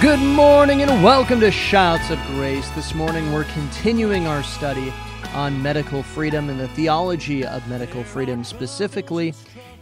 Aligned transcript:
Good 0.00 0.20
morning 0.20 0.80
and 0.80 1.04
welcome 1.04 1.40
to 1.40 1.50
Shouts 1.50 2.08
of 2.08 2.18
Grace. 2.28 2.66
This 2.70 2.94
morning 2.94 3.34
we're 3.34 3.44
continuing 3.44 4.26
our 4.26 4.42
study 4.42 4.94
on 5.34 5.62
medical 5.62 6.02
freedom 6.02 6.48
and 6.48 6.58
the 6.58 6.68
theology 6.68 7.44
of 7.44 7.68
medical 7.68 8.02
freedom 8.02 8.42
specifically. 8.42 9.34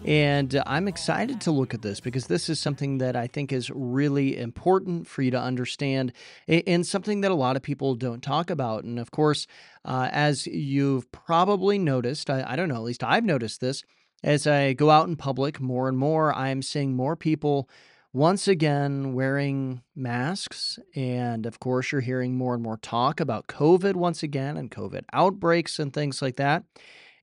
And 0.04 0.60
I'm 0.66 0.88
excited 0.88 1.40
to 1.42 1.52
look 1.52 1.72
at 1.72 1.82
this 1.82 2.00
because 2.00 2.26
this 2.26 2.48
is 2.48 2.58
something 2.58 2.98
that 2.98 3.14
I 3.14 3.28
think 3.28 3.52
is 3.52 3.70
really 3.70 4.36
important 4.36 5.06
for 5.06 5.22
you 5.22 5.30
to 5.30 5.40
understand 5.40 6.12
and 6.48 6.84
something 6.84 7.20
that 7.20 7.30
a 7.30 7.36
lot 7.36 7.54
of 7.54 7.62
people 7.62 7.94
don't 7.94 8.20
talk 8.20 8.50
about. 8.50 8.82
And 8.82 8.98
of 8.98 9.12
course, 9.12 9.46
uh, 9.84 10.08
as 10.10 10.48
you've 10.48 11.12
probably 11.12 11.78
noticed, 11.78 12.28
I, 12.28 12.44
I 12.44 12.56
don't 12.56 12.68
know, 12.68 12.74
at 12.74 12.82
least 12.82 13.04
I've 13.04 13.24
noticed 13.24 13.60
this, 13.60 13.84
as 14.24 14.48
I 14.48 14.72
go 14.72 14.90
out 14.90 15.06
in 15.06 15.14
public 15.14 15.60
more 15.60 15.88
and 15.88 15.96
more, 15.96 16.34
I'm 16.34 16.60
seeing 16.60 16.96
more 16.96 17.14
people 17.14 17.70
once 18.18 18.48
again 18.48 19.12
wearing 19.12 19.80
masks. 19.94 20.76
And 20.96 21.46
of 21.46 21.60
course, 21.60 21.92
you're 21.92 22.00
hearing 22.00 22.36
more 22.36 22.52
and 22.52 22.62
more 22.62 22.76
talk 22.78 23.20
about 23.20 23.46
COVID 23.46 23.94
once 23.94 24.24
again 24.24 24.56
and 24.56 24.72
COVID 24.72 25.04
outbreaks 25.12 25.78
and 25.78 25.92
things 25.92 26.20
like 26.20 26.34
that. 26.34 26.64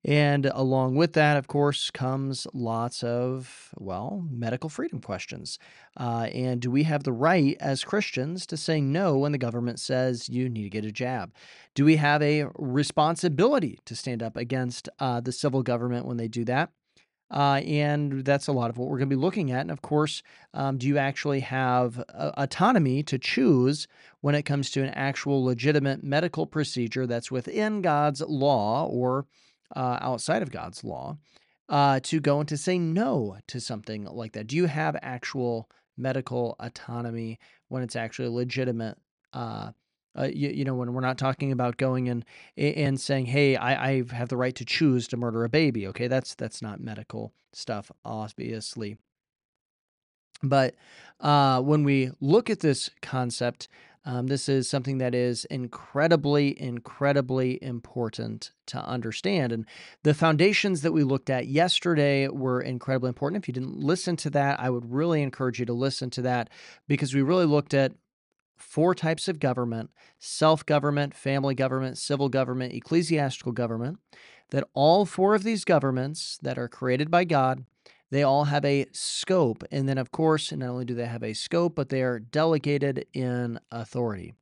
And 0.06 0.46
along 0.46 0.94
with 0.94 1.12
that, 1.12 1.36
of 1.36 1.48
course, 1.48 1.90
comes 1.90 2.46
lots 2.54 3.02
of, 3.02 3.74
well, 3.76 4.24
medical 4.30 4.70
freedom 4.70 5.02
questions. 5.02 5.58
Uh, 5.98 6.28
and 6.32 6.62
do 6.62 6.70
we 6.70 6.84
have 6.84 7.02
the 7.02 7.12
right 7.12 7.58
as 7.60 7.84
Christians 7.84 8.46
to 8.46 8.56
say 8.56 8.80
no 8.80 9.18
when 9.18 9.32
the 9.32 9.38
government 9.38 9.78
says 9.78 10.30
you 10.30 10.48
need 10.48 10.62
to 10.62 10.70
get 10.70 10.86
a 10.86 10.92
jab? 10.92 11.34
Do 11.74 11.84
we 11.84 11.96
have 11.96 12.22
a 12.22 12.46
responsibility 12.54 13.80
to 13.84 13.94
stand 13.94 14.22
up 14.22 14.34
against 14.34 14.88
uh, 14.98 15.20
the 15.20 15.32
civil 15.32 15.62
government 15.62 16.06
when 16.06 16.16
they 16.16 16.28
do 16.28 16.44
that? 16.46 16.70
Uh, 17.30 17.60
and 17.64 18.24
that's 18.24 18.46
a 18.46 18.52
lot 18.52 18.70
of 18.70 18.78
what 18.78 18.88
we're 18.88 18.98
going 18.98 19.10
to 19.10 19.16
be 19.16 19.20
looking 19.20 19.50
at. 19.50 19.62
And 19.62 19.70
of 19.70 19.82
course, 19.82 20.22
um, 20.54 20.78
do 20.78 20.86
you 20.86 20.96
actually 20.96 21.40
have 21.40 22.02
uh, 22.14 22.30
autonomy 22.36 23.02
to 23.04 23.18
choose 23.18 23.88
when 24.20 24.34
it 24.34 24.44
comes 24.44 24.70
to 24.70 24.82
an 24.82 24.90
actual 24.90 25.44
legitimate 25.44 26.04
medical 26.04 26.46
procedure 26.46 27.06
that's 27.06 27.30
within 27.30 27.82
God's 27.82 28.20
law 28.20 28.86
or 28.86 29.26
uh, 29.74 29.98
outside 30.00 30.42
of 30.42 30.52
God's 30.52 30.84
law 30.84 31.16
uh, 31.68 31.98
to 32.04 32.20
go 32.20 32.38
and 32.38 32.48
to 32.48 32.56
say 32.56 32.78
no 32.78 33.38
to 33.48 33.60
something 33.60 34.04
like 34.04 34.32
that? 34.32 34.46
Do 34.46 34.56
you 34.56 34.66
have 34.66 34.96
actual 35.02 35.68
medical 35.96 36.54
autonomy 36.60 37.40
when 37.68 37.82
it's 37.82 37.96
actually 37.96 38.28
legitimate? 38.28 38.98
Uh, 40.16 40.28
you, 40.32 40.48
you, 40.48 40.64
know, 40.64 40.74
when 40.74 40.92
we're 40.92 41.00
not 41.00 41.18
talking 41.18 41.52
about 41.52 41.76
going 41.76 42.08
and 42.08 42.24
and 42.56 43.00
saying, 43.00 43.26
"Hey, 43.26 43.56
I, 43.56 43.90
I 43.90 44.02
have 44.12 44.28
the 44.28 44.36
right 44.36 44.54
to 44.54 44.64
choose 44.64 45.06
to 45.08 45.16
murder 45.16 45.44
a 45.44 45.48
baby." 45.48 45.86
Okay, 45.88 46.08
that's 46.08 46.34
that's 46.34 46.62
not 46.62 46.80
medical 46.80 47.32
stuff, 47.52 47.90
obviously. 48.04 48.96
But 50.42 50.74
uh, 51.20 51.62
when 51.62 51.84
we 51.84 52.10
look 52.20 52.50
at 52.50 52.60
this 52.60 52.90
concept, 53.00 53.68
um, 54.04 54.28
this 54.28 54.48
is 54.48 54.70
something 54.70 54.98
that 54.98 55.16
is 55.16 55.44
incredibly, 55.46 56.60
incredibly 56.60 57.60
important 57.60 58.52
to 58.66 58.78
understand. 58.78 59.50
And 59.50 59.66
the 60.04 60.14
foundations 60.14 60.82
that 60.82 60.92
we 60.92 61.02
looked 61.02 61.28
at 61.28 61.48
yesterday 61.48 62.28
were 62.28 62.60
incredibly 62.60 63.08
important. 63.08 63.42
If 63.42 63.48
you 63.48 63.54
didn't 63.54 63.78
listen 63.78 64.14
to 64.18 64.30
that, 64.30 64.60
I 64.60 64.70
would 64.70 64.92
really 64.92 65.22
encourage 65.22 65.58
you 65.58 65.66
to 65.66 65.72
listen 65.72 66.10
to 66.10 66.22
that 66.22 66.50
because 66.86 67.14
we 67.14 67.22
really 67.22 67.46
looked 67.46 67.74
at 67.74 67.94
four 68.56 68.94
types 68.94 69.28
of 69.28 69.40
government 69.40 69.90
self 70.18 70.64
government, 70.66 71.14
family 71.14 71.54
government, 71.54 71.98
civil 71.98 72.28
government, 72.28 72.72
ecclesiastical 72.72 73.52
government. 73.52 73.98
That 74.50 74.64
all 74.74 75.04
four 75.04 75.34
of 75.34 75.42
these 75.42 75.64
governments 75.64 76.38
that 76.42 76.56
are 76.58 76.68
created 76.68 77.10
by 77.10 77.24
God, 77.24 77.64
they 78.10 78.22
all 78.22 78.44
have 78.44 78.64
a 78.64 78.86
scope. 78.92 79.64
And 79.72 79.88
then, 79.88 79.98
of 79.98 80.12
course, 80.12 80.52
not 80.52 80.68
only 80.68 80.84
do 80.84 80.94
they 80.94 81.06
have 81.06 81.24
a 81.24 81.32
scope, 81.32 81.74
but 81.74 81.88
they 81.88 82.02
are 82.02 82.20
delegated 82.20 83.06
in 83.12 83.58
authority. 83.72 84.34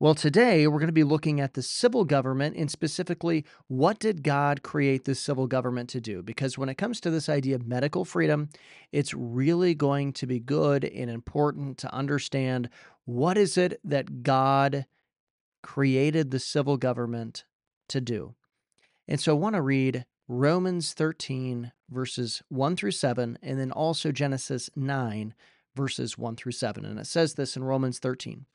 Well, 0.00 0.14
today 0.14 0.68
we're 0.68 0.78
going 0.78 0.86
to 0.86 0.92
be 0.92 1.02
looking 1.02 1.40
at 1.40 1.54
the 1.54 1.62
civil 1.62 2.04
government 2.04 2.54
and 2.56 2.70
specifically 2.70 3.44
what 3.66 3.98
did 3.98 4.22
God 4.22 4.62
create 4.62 5.04
the 5.04 5.16
civil 5.16 5.48
government 5.48 5.88
to 5.88 6.00
do? 6.00 6.22
Because 6.22 6.56
when 6.56 6.68
it 6.68 6.78
comes 6.78 7.00
to 7.00 7.10
this 7.10 7.28
idea 7.28 7.56
of 7.56 7.66
medical 7.66 8.04
freedom, 8.04 8.48
it's 8.92 9.12
really 9.12 9.74
going 9.74 10.12
to 10.12 10.24
be 10.24 10.38
good 10.38 10.84
and 10.84 11.10
important 11.10 11.78
to 11.78 11.92
understand 11.92 12.68
what 13.06 13.36
is 13.36 13.58
it 13.58 13.80
that 13.82 14.22
God 14.22 14.86
created 15.64 16.30
the 16.30 16.38
civil 16.38 16.76
government 16.76 17.44
to 17.88 18.00
do. 18.00 18.36
And 19.08 19.20
so 19.20 19.32
I 19.32 19.38
want 19.40 19.56
to 19.56 19.62
read 19.62 20.04
Romans 20.28 20.92
13, 20.92 21.72
verses 21.90 22.40
1 22.50 22.76
through 22.76 22.92
7, 22.92 23.36
and 23.42 23.58
then 23.58 23.72
also 23.72 24.12
Genesis 24.12 24.70
9, 24.76 25.34
verses 25.74 26.16
1 26.16 26.36
through 26.36 26.52
7. 26.52 26.84
And 26.84 27.00
it 27.00 27.08
says 27.08 27.34
this 27.34 27.56
in 27.56 27.64
Romans 27.64 27.98
13. 27.98 28.46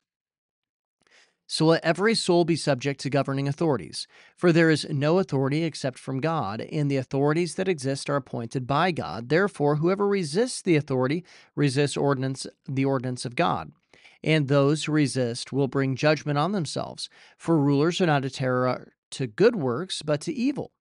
So 1.46 1.66
let 1.66 1.84
every 1.84 2.14
soul 2.14 2.44
be 2.44 2.56
subject 2.56 3.00
to 3.00 3.10
governing 3.10 3.46
authorities, 3.46 4.06
for 4.34 4.50
there 4.50 4.70
is 4.70 4.86
no 4.88 5.18
authority 5.18 5.62
except 5.62 5.98
from 5.98 6.20
God, 6.20 6.62
and 6.62 6.90
the 6.90 6.96
authorities 6.96 7.56
that 7.56 7.68
exist 7.68 8.08
are 8.08 8.16
appointed 8.16 8.66
by 8.66 8.92
God. 8.92 9.28
Therefore, 9.28 9.76
whoever 9.76 10.08
resists 10.08 10.62
the 10.62 10.76
authority 10.76 11.24
resists 11.54 11.96
ordinance, 11.98 12.46
the 12.66 12.86
ordinance 12.86 13.24
of 13.24 13.36
God. 13.36 13.72
And 14.22 14.48
those 14.48 14.84
who 14.84 14.92
resist 14.92 15.52
will 15.52 15.68
bring 15.68 15.96
judgment 15.96 16.38
on 16.38 16.52
themselves, 16.52 17.10
for 17.36 17.58
rulers 17.58 18.00
are 18.00 18.06
not 18.06 18.24
a 18.24 18.30
terror 18.30 18.94
to 19.10 19.26
good 19.26 19.54
works, 19.54 20.00
but 20.00 20.22
to 20.22 20.32
evil. 20.32 20.72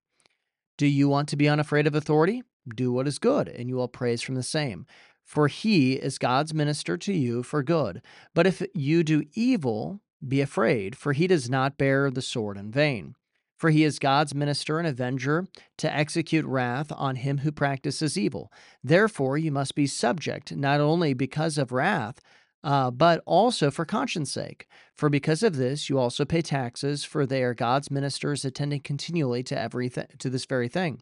Do 0.77 0.87
you 0.87 1.09
want 1.09 1.27
to 1.29 1.35
be 1.35 1.49
unafraid 1.49 1.85
of 1.85 1.93
authority? 1.93 2.43
Do 2.73 2.93
what 2.93 3.07
is 3.07 3.19
good, 3.19 3.49
and 3.49 3.67
you 3.67 3.75
will 3.75 3.89
praise 3.89 4.21
from 4.21 4.35
the 4.35 4.43
same. 4.43 4.85
For 5.25 5.49
he 5.49 5.93
is 5.93 6.17
God's 6.17 6.53
minister 6.53 6.97
to 6.97 7.13
you 7.13 7.43
for 7.43 7.63
good. 7.63 8.01
But 8.33 8.47
if 8.47 8.63
you 8.73 9.03
do 9.03 9.23
evil, 9.33 10.01
be 10.27 10.41
afraid, 10.41 10.95
for 10.95 11.13
he 11.13 11.27
does 11.27 11.49
not 11.49 11.77
bear 11.77 12.09
the 12.09 12.21
sword 12.21 12.57
in 12.57 12.71
vain. 12.71 13.15
For 13.57 13.69
he 13.69 13.83
is 13.83 13.99
God's 13.99 14.35
minister 14.35 14.77
and 14.77 14.87
avenger 14.87 15.47
to 15.77 15.93
execute 15.93 16.45
wrath 16.45 16.91
on 16.91 17.15
him 17.15 17.39
who 17.39 17.51
practices 17.51 18.17
evil. 18.17 18.51
Therefore, 18.83 19.37
you 19.37 19.51
must 19.51 19.75
be 19.75 19.87
subject, 19.87 20.53
not 20.55 20.81
only 20.81 21.13
because 21.13 21.57
of 21.57 21.71
wrath, 21.71 22.19
uh, 22.63 22.91
but 22.91 23.21
also 23.25 23.69
for 23.71 23.85
conscience 23.85 24.31
sake. 24.31 24.67
For 24.95 25.09
because 25.09 25.43
of 25.43 25.55
this, 25.55 25.89
you 25.89 25.97
also 25.97 26.25
pay 26.25 26.41
taxes, 26.41 27.03
for 27.03 27.25
they 27.25 27.43
are 27.43 27.53
God's 27.53 27.91
ministers 27.91 28.45
attending 28.45 28.81
continually 28.81 29.43
to 29.43 29.57
everything 29.57 30.07
to 30.19 30.29
this 30.29 30.45
very 30.45 30.67
thing. 30.67 31.01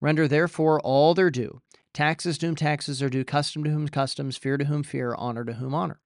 Render 0.00 0.26
therefore 0.26 0.80
all 0.80 1.14
their 1.14 1.30
due. 1.30 1.60
Taxes 1.92 2.38
to 2.38 2.46
whom 2.46 2.56
taxes 2.56 3.02
are 3.02 3.10
due, 3.10 3.24
custom 3.24 3.64
to 3.64 3.70
whom 3.70 3.88
customs, 3.88 4.36
fear 4.36 4.56
to 4.56 4.64
whom 4.64 4.82
fear, 4.82 5.14
honor 5.16 5.44
to 5.44 5.54
whom 5.54 5.74
honor. 5.74 6.00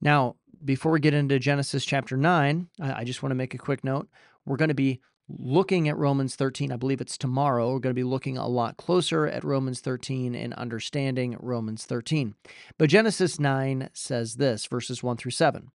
Now, 0.00 0.36
before 0.64 0.92
we 0.92 1.00
get 1.00 1.14
into 1.14 1.38
Genesis 1.38 1.84
chapter 1.84 2.16
9, 2.16 2.68
I 2.80 3.04
just 3.04 3.22
want 3.22 3.30
to 3.30 3.36
make 3.36 3.54
a 3.54 3.58
quick 3.58 3.84
note. 3.84 4.08
We're 4.44 4.56
going 4.56 4.68
to 4.68 4.74
be 4.74 5.00
looking 5.28 5.88
at 5.88 5.96
Romans 5.96 6.36
13. 6.36 6.72
I 6.72 6.76
believe 6.76 7.00
it's 7.00 7.18
tomorrow. 7.18 7.72
We're 7.72 7.80
going 7.80 7.94
to 7.94 8.00
be 8.00 8.04
looking 8.04 8.38
a 8.38 8.48
lot 8.48 8.76
closer 8.76 9.26
at 9.26 9.44
Romans 9.44 9.80
13 9.80 10.34
and 10.34 10.54
understanding 10.54 11.36
Romans 11.40 11.84
13. 11.84 12.34
But 12.78 12.90
Genesis 12.90 13.40
9 13.40 13.90
says 13.92 14.36
this, 14.36 14.66
verses 14.66 15.02
1 15.02 15.16
through 15.16 15.32
7. 15.32 15.70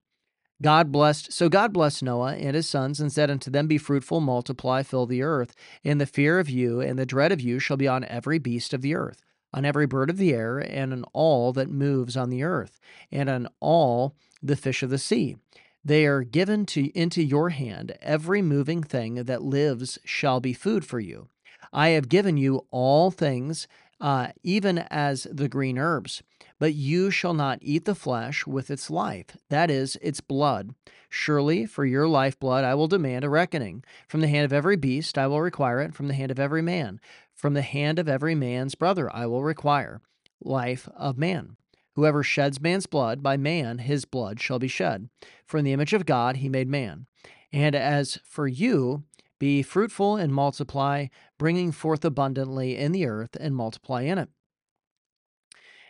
God 0.61 0.91
blessed, 0.91 1.33
so 1.33 1.49
God 1.49 1.73
blessed 1.73 2.03
Noah 2.03 2.35
and 2.35 2.57
his 2.57 2.69
sons 2.69 2.99
and 2.99 3.13
said 3.13 3.31
unto 3.31 3.49
them, 3.49 3.69
Be 3.69 3.79
fruitful, 3.79 4.21
multiply, 4.21 4.83
fill 4.83 5.07
the 5.07 5.23
earth, 5.23 5.55
and 5.85 6.01
the 6.01 6.07
fear 6.07 6.41
of 6.41 6.51
you 6.51 6.81
and 6.81 6.99
the 6.99 7.07
dread 7.07 7.31
of 7.31 7.41
you 7.41 7.61
shall 7.61 7.77
be 7.77 7.87
on 7.87 8.05
every 8.05 8.41
beast 8.41 8.75
of 8.75 8.83
the 8.83 8.97
earth 8.97 9.23
on 9.53 9.65
every 9.65 9.87
bird 9.87 10.11
of 10.11 10.19
the 10.19 10.35
air, 10.35 10.59
and 10.59 10.93
on 10.93 11.05
all 11.13 11.53
that 11.53 11.71
moves 11.71 12.17
on 12.17 12.31
the 12.31 12.43
earth, 12.43 12.79
and 13.11 13.29
on 13.29 13.49
all 13.61 14.15
the 14.43 14.57
fish 14.57 14.83
of 14.83 14.91
the 14.91 14.99
sea. 14.99 15.37
They 15.85 16.07
are 16.07 16.23
given 16.23 16.67
to 16.67 16.87
into 16.99 17.23
your 17.23 17.51
hand. 17.51 17.97
Every 18.03 18.43
moving 18.43 18.83
thing 18.83 19.25
that 19.25 19.43
lives 19.43 19.99
shall 20.05 20.41
be 20.41 20.53
food 20.53 20.85
for 20.85 21.01
you. 21.01 21.29
I 21.73 21.91
have 21.91 22.09
given 22.09 22.37
you 22.37 22.67
all 22.71 23.11
things, 23.11 23.69
uh, 24.01 24.29
even 24.43 24.79
as 24.91 25.27
the 25.31 25.49
green 25.49 25.79
herbs. 25.79 26.23
But 26.59 26.75
you 26.75 27.11
shall 27.11 27.35
not 27.35 27.61
eat 27.63 27.85
the 27.85 27.95
flesh 27.95 28.47
with 28.47 28.71
its 28.71 28.91
life, 28.91 29.37
that 29.49 29.71
is, 29.71 29.97
its 30.03 30.21
blood. 30.21 30.75
Surely 31.09 31.67
for 31.67 31.87
your 31.87 32.09
lifeblood 32.09 32.65
I 32.65 32.75
will 32.75 32.89
demand 32.89 33.25
a 33.25 33.31
reckoning. 33.31 33.85
From 34.09 34.21
the 34.21 34.29
hand 34.29 34.45
of 34.45 34.53
every 34.53 34.77
beast 34.77 35.17
I 35.17 35.27
will 35.27 35.41
require 35.41 35.81
it, 35.81 35.95
from 35.95 36.09
the 36.09 36.15
hand 36.15 36.31
of 36.31 36.41
every 36.41 36.63
man. 36.63 37.01
From 37.35 37.55
the 37.55 37.63
hand 37.63 37.99
of 37.99 38.09
every 38.09 38.35
man's 38.35 38.75
brother 38.75 39.15
I 39.15 39.27
will 39.27 39.45
require 39.45 40.01
life 40.43 40.89
of 40.97 41.17
man. 41.17 41.57
Whoever 41.99 42.23
sheds 42.23 42.61
man's 42.61 42.87
blood, 42.87 43.25
by 43.25 43.37
man 43.37 43.79
his 43.79 44.05
blood 44.05 44.39
shall 44.39 44.61
be 44.61 44.69
shed. 44.69 45.09
For 45.45 45.59
in 45.59 45.65
the 45.65 45.73
image 45.73 45.93
of 45.93 46.07
God 46.07 46.37
he 46.37 46.49
made 46.49 46.69
man. 46.69 47.07
And 47.53 47.75
as 47.75 48.21
for 48.25 48.47
you, 48.47 49.03
be 49.41 49.65
fruitful 49.65 50.15
and 50.15 50.33
multiply, 50.33 51.09
bringing 51.39 51.73
forth 51.73 52.05
abundantly 52.05 52.77
in 52.77 52.93
the 52.93 53.05
earth 53.05 53.37
and 53.41 53.57
multiply 53.57 54.03
in 54.03 54.17
it. 54.17 54.29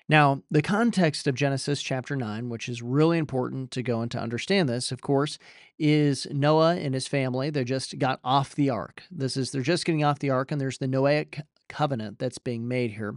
Now, 0.09 0.45
the 0.51 0.63
context 0.63 1.27
of 1.27 1.35
Genesis 1.35 1.83
chapter 1.83 2.17
9, 2.17 2.49
which 2.49 2.71
is 2.71 2.81
really 2.81 3.19
important 3.19 3.71
to 3.73 3.83
go 3.83 4.01
and 4.01 4.11
to 4.13 4.19
understand 4.19 4.67
this, 4.67 4.91
of 4.91 5.03
course, 5.03 5.39
is 5.79 6.27
Noah 6.31 6.77
and 6.77 6.95
his 6.95 7.07
family. 7.07 7.51
They 7.51 7.65
just 7.65 7.99
got 7.99 8.19
off 8.25 8.55
the 8.55 8.71
ark. 8.71 9.03
This 9.11 9.37
is, 9.37 9.51
they're 9.51 9.61
just 9.61 9.85
getting 9.85 10.05
off 10.05 10.21
the 10.21 10.31
ark, 10.31 10.53
and 10.53 10.59
there's 10.59 10.79
the 10.79 10.89
Noahic 10.89 11.43
covenant 11.69 12.19
that's 12.19 12.39
being 12.39 12.67
made 12.67 12.93
here. 12.93 13.17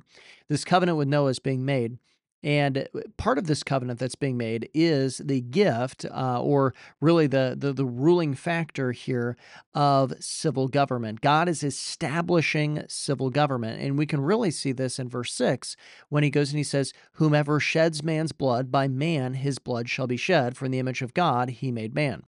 This 0.50 0.66
covenant 0.66 0.98
with 0.98 1.08
Noah 1.08 1.30
is 1.30 1.40
being 1.40 1.64
made. 1.64 1.98
And 2.44 2.78
uh, 2.80 3.02
part 3.18 3.38
of 3.38 3.48
this 3.48 3.64
covenant 3.64 4.00
that's 4.00 4.16
being 4.16 4.38
made 4.38 4.70
is 4.74 5.18
the 5.18 5.42
gift, 5.42 6.06
uh, 6.06 6.42
or 6.42 6.74
really 7.00 7.28
the, 7.28 7.56
the, 7.58 7.72
the 7.74 7.86
ruling 7.86 8.34
factor 8.34 8.92
here 8.92 9.38
of 9.74 10.14
civil 10.20 10.68
government. 10.68 11.22
God 11.22 11.48
is 11.48 11.64
establishing 11.64 12.84
civil 12.88 13.30
government. 13.30 13.82
And 13.82 13.98
we 13.98 14.06
can 14.06 14.22
really 14.22 14.52
see 14.52 14.72
this 14.72 14.98
in 15.00 15.10
verse 15.10 15.34
6 15.34 15.76
when 16.10 16.24
he 16.24 16.30
goes 16.30 16.50
and 16.50 16.58
he 16.58 16.64
says, 16.64 16.94
Whomever 17.14 17.60
sheds 17.60 18.04
man's 18.04 18.32
blood, 18.32 18.72
by 18.72 18.88
man 18.88 19.36
his 19.36 19.60
blood 19.60 19.90
shall 19.90 20.08
be 20.08 20.18
shed, 20.18 20.58
for 20.58 20.66
in 20.66 20.72
the 20.72 20.80
image 20.80 21.02
of 21.02 21.14
God 21.14 21.50
he 21.50 21.72
made 21.72 21.94
man. 21.94 22.24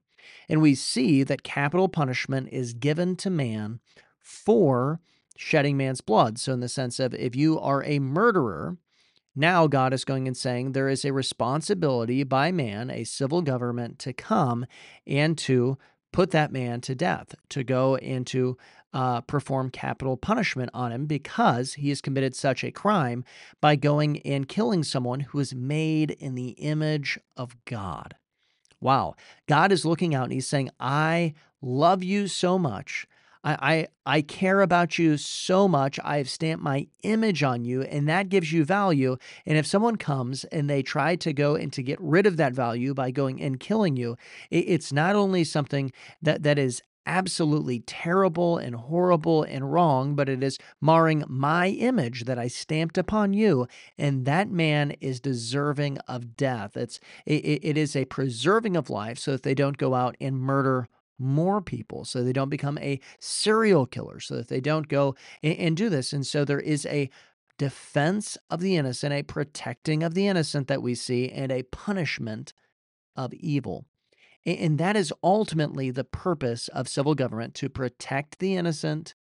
And 0.47 0.61
we 0.61 0.75
see 0.75 1.23
that 1.23 1.43
capital 1.43 1.89
punishment 1.89 2.49
is 2.51 2.73
given 2.73 3.15
to 3.17 3.29
man 3.29 3.79
for 4.19 4.99
shedding 5.35 5.77
man's 5.77 6.01
blood. 6.01 6.39
So, 6.39 6.53
in 6.53 6.59
the 6.59 6.69
sense 6.69 6.99
of 6.99 7.13
if 7.13 7.35
you 7.35 7.59
are 7.59 7.83
a 7.83 7.99
murderer, 7.99 8.77
now 9.35 9.67
God 9.67 9.93
is 9.93 10.05
going 10.05 10.27
and 10.27 10.37
saying 10.37 10.71
there 10.71 10.89
is 10.89 11.03
a 11.03 11.13
responsibility 11.13 12.23
by 12.23 12.51
man, 12.51 12.89
a 12.89 13.03
civil 13.03 13.41
government, 13.41 13.99
to 13.99 14.13
come 14.13 14.65
and 15.07 15.37
to 15.39 15.77
put 16.11 16.31
that 16.31 16.51
man 16.51 16.81
to 16.81 16.95
death, 16.95 17.35
to 17.49 17.63
go 17.63 17.95
and 17.97 18.27
to 18.27 18.57
uh, 18.93 19.21
perform 19.21 19.71
capital 19.71 20.15
punishment 20.15 20.69
on 20.73 20.91
him 20.91 21.07
because 21.07 21.73
he 21.73 21.89
has 21.89 22.01
committed 22.01 22.35
such 22.35 22.63
a 22.63 22.71
crime 22.71 23.25
by 23.59 23.75
going 23.75 24.19
and 24.21 24.47
killing 24.47 24.83
someone 24.83 25.21
who 25.21 25.39
is 25.39 25.55
made 25.55 26.11
in 26.11 26.35
the 26.35 26.49
image 26.49 27.17
of 27.35 27.55
God. 27.65 28.15
Wow. 28.79 29.15
God 29.47 29.71
is 29.71 29.85
looking 29.85 30.13
out 30.13 30.25
and 30.25 30.33
he's 30.33 30.47
saying, 30.47 30.69
I 30.79 31.33
love 31.61 32.03
you 32.03 32.27
so 32.27 32.59
much 32.59 33.07
I, 33.43 33.87
I, 34.05 34.17
I 34.17 34.21
care 34.21 34.61
about 34.61 34.97
you 34.97 35.17
so 35.17 35.67
much. 35.67 35.99
I've 36.03 36.29
stamped 36.29 36.63
my 36.63 36.87
image 37.03 37.43
on 37.43 37.65
you, 37.65 37.81
and 37.83 38.07
that 38.07 38.29
gives 38.29 38.51
you 38.51 38.65
value. 38.65 39.17
And 39.45 39.57
if 39.57 39.65
someone 39.65 39.97
comes 39.97 40.43
and 40.45 40.69
they 40.69 40.81
try 40.81 41.15
to 41.17 41.33
go 41.33 41.55
and 41.55 41.71
to 41.73 41.83
get 41.83 41.99
rid 42.01 42.25
of 42.25 42.37
that 42.37 42.53
value 42.53 42.93
by 42.93 43.11
going 43.11 43.41
and 43.41 43.59
killing 43.59 43.97
you, 43.97 44.17
it, 44.49 44.65
it's 44.67 44.93
not 44.93 45.15
only 45.15 45.43
something 45.43 45.91
that, 46.21 46.43
that 46.43 46.57
is 46.57 46.81
absolutely 47.05 47.79
terrible 47.81 48.57
and 48.57 48.75
horrible 48.75 49.43
and 49.43 49.73
wrong, 49.73 50.15
but 50.15 50.29
it 50.29 50.41
is 50.41 50.57
marring 50.79 51.23
my 51.27 51.67
image 51.67 52.23
that 52.23 52.39
I 52.39 52.47
stamped 52.47 52.97
upon 52.97 53.33
you. 53.33 53.67
And 53.97 54.25
that 54.25 54.49
man 54.49 54.91
is 55.01 55.19
deserving 55.19 55.97
of 56.07 56.37
death. 56.37 56.77
It's 56.77 56.99
it, 57.25 57.59
it 57.61 57.77
is 57.77 57.95
a 57.95 58.05
preserving 58.05 58.77
of 58.77 58.89
life 58.89 59.19
so 59.19 59.31
that 59.31 59.43
they 59.43 59.53
don't 59.53 59.77
go 59.77 59.93
out 59.95 60.15
and 60.21 60.39
murder 60.39 60.87
more 61.19 61.61
people 61.61 62.05
so 62.05 62.23
they 62.23 62.33
don't 62.33 62.49
become 62.49 62.77
a 62.79 62.99
serial 63.19 63.85
killer, 63.85 64.19
so 64.19 64.35
that 64.35 64.47
they 64.47 64.61
don't 64.61 64.87
go 64.87 65.15
and, 65.41 65.57
and 65.57 65.77
do 65.77 65.89
this. 65.89 66.13
And 66.13 66.25
so 66.25 66.43
there 66.43 66.59
is 66.59 66.85
a 66.87 67.09
defense 67.57 68.37
of 68.49 68.61
the 68.61 68.75
innocent, 68.77 69.13
a 69.13 69.23
protecting 69.23 70.03
of 70.03 70.13
the 70.13 70.27
innocent 70.27 70.67
that 70.67 70.81
we 70.81 70.95
see, 70.95 71.29
and 71.29 71.51
a 71.51 71.63
punishment 71.63 72.53
of 73.15 73.33
evil. 73.33 73.85
And 74.45 74.77
that 74.77 74.97
is 74.97 75.13
ultimately 75.23 75.89
the 75.89 76.03
purpose 76.03 76.67
of 76.69 76.89
civil 76.89 77.15
government 77.15 77.53
to 77.55 77.69
protect 77.69 78.39
the 78.39 78.55
innocent 78.55 79.15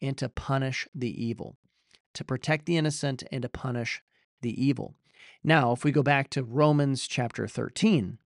and 0.00 0.16
to 0.18 0.28
punish 0.28 0.86
the 0.94 1.10
evil. 1.24 1.56
To 2.14 2.24
protect 2.24 2.66
the 2.66 2.76
innocent 2.76 3.24
and 3.32 3.42
to 3.42 3.48
punish 3.48 4.02
the 4.40 4.62
evil. 4.62 4.94
Now, 5.42 5.72
if 5.72 5.84
we 5.84 5.90
go 5.90 6.02
back 6.02 6.30
to 6.30 6.44
Romans 6.44 7.08
chapter 7.08 7.46
13, 7.48 8.18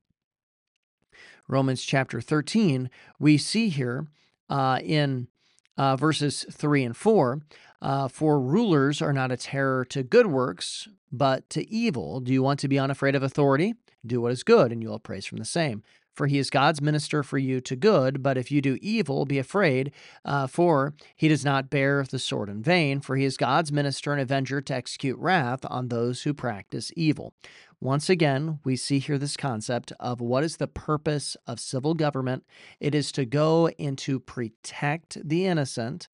Romans 1.48 1.82
chapter 1.82 2.20
13, 2.20 2.90
we 3.18 3.36
see 3.36 3.68
here 3.68 4.06
uh, 4.48 4.78
in 4.82 5.28
uh, 5.76 5.96
verses 5.96 6.44
3 6.50 6.84
and 6.84 6.96
4 6.96 7.40
uh, 7.80 8.08
For 8.08 8.40
rulers 8.40 9.02
are 9.02 9.12
not 9.12 9.32
a 9.32 9.36
terror 9.36 9.84
to 9.86 10.02
good 10.02 10.26
works, 10.26 10.88
but 11.10 11.48
to 11.50 11.68
evil. 11.70 12.20
Do 12.20 12.32
you 12.32 12.42
want 12.42 12.60
to 12.60 12.68
be 12.68 12.78
unafraid 12.78 13.14
of 13.14 13.22
authority? 13.22 13.74
Do 14.04 14.20
what 14.20 14.32
is 14.32 14.42
good, 14.42 14.72
and 14.72 14.82
you 14.82 14.88
will 14.88 14.96
have 14.96 15.02
praise 15.02 15.26
from 15.26 15.38
the 15.38 15.44
same. 15.44 15.82
For 16.14 16.26
he 16.26 16.38
is 16.38 16.50
God's 16.50 16.82
minister 16.82 17.22
for 17.22 17.38
you 17.38 17.60
to 17.62 17.74
good, 17.74 18.22
but 18.22 18.36
if 18.36 18.50
you 18.50 18.60
do 18.60 18.78
evil, 18.82 19.24
be 19.24 19.38
afraid, 19.38 19.92
uh, 20.26 20.46
for 20.46 20.92
he 21.16 21.26
does 21.26 21.42
not 21.42 21.70
bear 21.70 22.04
the 22.04 22.18
sword 22.18 22.50
in 22.50 22.62
vain, 22.62 23.00
for 23.00 23.16
he 23.16 23.24
is 23.24 23.38
God's 23.38 23.72
minister 23.72 24.12
and 24.12 24.20
avenger 24.20 24.60
to 24.60 24.74
execute 24.74 25.18
wrath 25.18 25.60
on 25.70 25.88
those 25.88 26.22
who 26.22 26.34
practice 26.34 26.92
evil. 26.96 27.32
Once 27.82 28.08
again, 28.08 28.60
we 28.62 28.76
see 28.76 29.00
here 29.00 29.18
this 29.18 29.36
concept 29.36 29.92
of 29.98 30.20
what 30.20 30.44
is 30.44 30.58
the 30.58 30.68
purpose 30.68 31.36
of 31.48 31.58
civil 31.58 31.94
government. 31.94 32.44
It 32.78 32.94
is 32.94 33.10
to 33.10 33.24
go 33.24 33.70
and 33.76 33.98
to 33.98 34.20
protect 34.20 35.18
the 35.28 35.46
innocent 35.46 36.06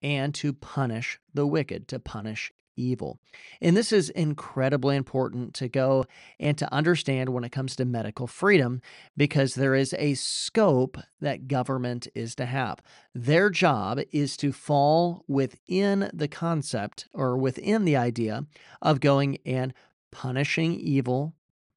and 0.00 0.34
to 0.36 0.54
punish 0.54 1.20
the 1.34 1.46
wicked, 1.46 1.88
to 1.88 1.98
punish 1.98 2.50
evil. 2.74 3.18
And 3.60 3.76
this 3.76 3.92
is 3.92 4.08
incredibly 4.08 4.96
important 4.96 5.52
to 5.56 5.68
go 5.68 6.06
and 6.40 6.56
to 6.56 6.72
understand 6.72 7.28
when 7.28 7.44
it 7.44 7.52
comes 7.52 7.76
to 7.76 7.84
medical 7.84 8.26
freedom 8.26 8.80
because 9.14 9.56
there 9.56 9.74
is 9.74 9.94
a 9.98 10.14
scope 10.14 10.96
that 11.20 11.48
government 11.48 12.08
is 12.14 12.34
to 12.36 12.46
have. 12.46 12.80
Their 13.14 13.50
job 13.50 14.00
is 14.10 14.38
to 14.38 14.52
fall 14.52 15.22
within 15.28 16.10
the 16.14 16.28
concept 16.28 17.08
or 17.12 17.36
within 17.36 17.84
the 17.84 17.96
idea 17.96 18.46
of 18.80 19.00
going 19.00 19.36
and 19.44 19.74
punishing 20.14 20.78
evil 20.78 21.34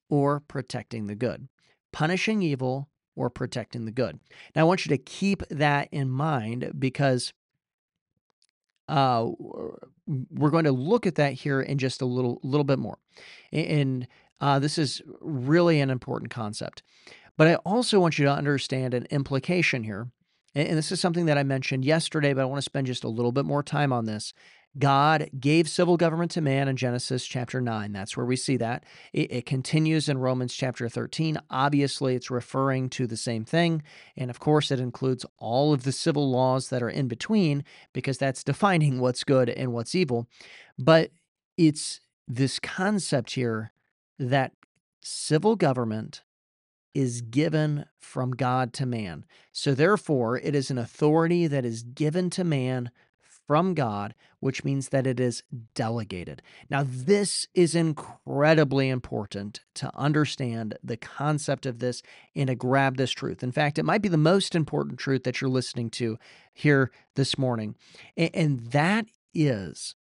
or 0.09 0.39
protecting 0.39 1.07
the 1.07 1.15
good. 1.15 1.49
Punishing 1.91 2.41
evil 2.41 2.87
or 3.15 3.29
protecting 3.29 3.85
the 3.85 3.91
good. 3.91 4.19
Now, 4.55 4.61
I 4.61 4.63
want 4.65 4.85
you 4.85 4.89
to 4.89 4.97
keep 4.97 5.41
that 5.49 5.89
in 5.91 6.09
mind 6.09 6.71
because 6.77 7.33
uh, 8.87 9.27
we're 10.05 10.51
going 10.51 10.65
to 10.65 10.71
look 10.71 11.05
at 11.07 11.15
that 11.15 11.33
here 11.33 11.59
in 11.59 11.79
just 11.79 12.01
a 12.01 12.05
little 12.05 12.39
little 12.43 12.63
bit 12.63 12.79
more. 12.79 12.99
And 13.51 14.07
uh, 14.39 14.59
this 14.59 14.77
is 14.77 15.01
really 15.19 15.81
an 15.81 15.89
important 15.89 16.31
concept. 16.31 16.83
But 17.37 17.47
I 17.47 17.55
also 17.55 17.99
want 17.99 18.17
you 18.17 18.25
to 18.25 18.31
understand 18.31 18.93
an 18.93 19.07
implication 19.09 19.83
here. 19.83 20.09
And 20.55 20.77
this 20.77 20.91
is 20.91 20.99
something 20.99 21.25
that 21.25 21.37
I 21.37 21.43
mentioned 21.43 21.85
yesterday, 21.85 22.33
but 22.33 22.41
I 22.41 22.45
want 22.45 22.59
to 22.59 22.63
spend 22.63 22.87
just 22.87 23.03
a 23.03 23.09
little 23.09 23.31
bit 23.31 23.45
more 23.45 23.61
time 23.61 23.91
on 23.91 24.05
this. 24.05 24.33
God 24.79 25.29
gave 25.39 25.69
civil 25.69 25.97
government 25.97 26.31
to 26.31 26.41
man 26.41 26.67
in 26.67 26.75
Genesis 26.75 27.25
chapter 27.25 27.61
9. 27.61 27.91
That's 27.91 28.15
where 28.15 28.25
we 28.25 28.35
see 28.35 28.57
that. 28.57 28.83
It, 29.13 29.31
it, 29.31 29.45
continues 29.45 30.09
in 30.09 30.17
Romans 30.17 30.53
chapter 30.53 30.87
13. 30.89 31.37
Obviously, 31.49 32.15
it's 32.15 32.29
referring 32.29 32.89
to 32.91 33.07
the 33.07 33.17
same 33.17 33.45
thing. 33.45 33.83
And 34.15 34.29
of 34.29 34.39
course, 34.39 34.71
it 34.71 34.79
includes 34.79 35.25
all 35.37 35.73
of 35.73 35.83
the 35.83 35.91
civil 35.91 36.29
laws 36.29 36.69
that 36.69 36.83
are 36.83 36.89
in 36.89 37.07
between 37.07 37.63
because 37.93 38.17
that's 38.17 38.43
defining 38.45 38.99
what's 38.99 39.23
good 39.23 39.49
and 39.49 39.73
what's 39.73 39.95
evil. 39.95 40.27
But 40.77 41.11
it's 41.57 41.99
this 42.27 42.59
concept 42.59 43.31
here 43.31 43.71
that 44.19 44.51
civil 45.01 45.55
government 45.55 46.23
is 46.93 47.21
given 47.21 47.85
from 47.99 48.31
God 48.31 48.73
to 48.73 48.85
man. 48.85 49.23
So, 49.51 49.75
therefore, 49.75 50.37
it 50.37 50.55
is 50.55 50.71
an 50.71 50.79
authority 50.79 51.45
that 51.45 51.63
is 51.63 51.83
given 51.83 52.29
to 52.31 52.43
man 52.43 52.89
from 53.47 53.73
God, 53.73 54.13
which 54.41 54.63
means 54.63 54.89
that 54.89 55.07
it 55.07 55.19
is 55.19 55.41
delegated. 55.73 56.41
Now, 56.69 56.83
this 56.85 57.47
is 57.55 57.73
incredibly 57.73 58.89
important 58.89 59.61
to 59.75 59.89
understand 59.95 60.77
the 60.83 60.97
concept 60.97 61.65
of 61.65 61.79
this 61.79 62.03
and 62.35 62.47
to 62.47 62.55
grab 62.55 62.97
this 62.97 63.11
truth. 63.11 63.41
In 63.41 63.53
fact, 63.53 63.79
it 63.79 63.85
might 63.85 64.01
be 64.01 64.09
the 64.09 64.17
most 64.17 64.53
important 64.53 64.99
truth 64.99 65.23
that 65.23 65.39
you're 65.39 65.49
listening 65.49 65.89
to 65.91 66.17
here 66.53 66.91
this 67.15 67.37
morning. 67.37 67.75
And 68.17 68.71
that 68.71 69.07
is 69.33 69.95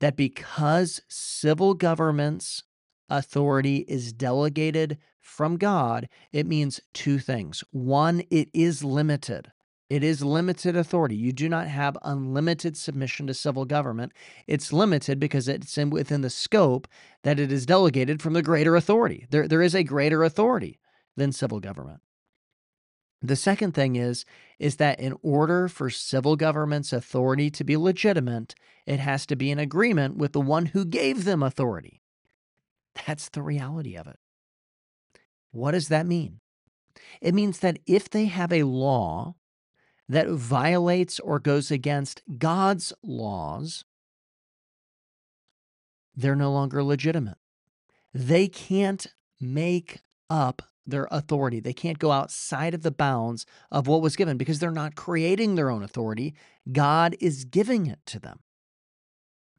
that 0.00 0.16
because 0.16 1.02
civil 1.08 1.74
government's 1.74 2.62
authority 3.10 3.78
is 3.88 4.12
delegated 4.12 4.98
from 5.18 5.56
God, 5.56 6.08
it 6.32 6.46
means 6.46 6.80
two 6.94 7.18
things. 7.18 7.64
One, 7.70 8.22
it 8.30 8.48
is 8.54 8.84
limited. 8.84 9.52
It 9.88 10.04
is 10.04 10.22
limited 10.22 10.76
authority. 10.76 11.16
You 11.16 11.32
do 11.32 11.48
not 11.48 11.66
have 11.66 11.96
unlimited 12.02 12.76
submission 12.76 13.26
to 13.26 13.34
civil 13.34 13.64
government. 13.64 14.12
It's 14.46 14.72
limited 14.72 15.18
because 15.18 15.48
it's 15.48 15.78
in, 15.78 15.88
within 15.88 16.20
the 16.20 16.30
scope 16.30 16.86
that 17.22 17.40
it 17.40 17.50
is 17.50 17.64
delegated 17.64 18.20
from 18.20 18.34
the 18.34 18.42
greater 18.42 18.76
authority. 18.76 19.26
There, 19.30 19.48
there 19.48 19.62
is 19.62 19.74
a 19.74 19.82
greater 19.82 20.22
authority 20.22 20.78
than 21.16 21.32
civil 21.32 21.58
government. 21.58 22.00
The 23.22 23.36
second 23.36 23.72
thing 23.72 23.96
is 23.96 24.24
is 24.58 24.76
that 24.76 25.00
in 25.00 25.14
order 25.22 25.68
for 25.68 25.90
civil 25.90 26.36
government's 26.36 26.92
authority 26.92 27.50
to 27.50 27.64
be 27.64 27.76
legitimate, 27.76 28.54
it 28.86 29.00
has 29.00 29.26
to 29.26 29.36
be 29.36 29.50
in 29.50 29.58
agreement 29.58 30.16
with 30.16 30.32
the 30.32 30.40
one 30.40 30.66
who 30.66 30.84
gave 30.84 31.24
them 31.24 31.42
authority. 31.42 32.02
That's 33.06 33.28
the 33.28 33.42
reality 33.42 33.96
of 33.96 34.06
it. 34.06 34.18
What 35.50 35.72
does 35.72 35.88
that 35.88 36.06
mean? 36.06 36.40
It 37.20 37.34
means 37.34 37.60
that 37.60 37.78
if 37.86 38.10
they 38.10 38.26
have 38.26 38.52
a 38.52 38.64
law 38.64 39.34
that 40.08 40.28
violates 40.28 41.20
or 41.20 41.38
goes 41.38 41.70
against 41.70 42.22
God's 42.38 42.92
laws, 43.02 43.84
they're 46.16 46.36
no 46.36 46.52
longer 46.52 46.82
legitimate. 46.82 47.38
They 48.14 48.48
can't 48.48 49.06
make 49.40 50.00
up 50.30 50.62
their 50.86 51.06
authority. 51.10 51.60
They 51.60 51.74
can't 51.74 51.98
go 51.98 52.10
outside 52.10 52.74
of 52.74 52.82
the 52.82 52.90
bounds 52.90 53.44
of 53.70 53.86
what 53.86 54.00
was 54.00 54.16
given 54.16 54.38
because 54.38 54.58
they're 54.58 54.70
not 54.70 54.94
creating 54.94 55.54
their 55.54 55.70
own 55.70 55.82
authority. 55.82 56.34
God 56.72 57.14
is 57.20 57.44
giving 57.44 57.86
it 57.86 58.00
to 58.06 58.18
them. 58.18 58.40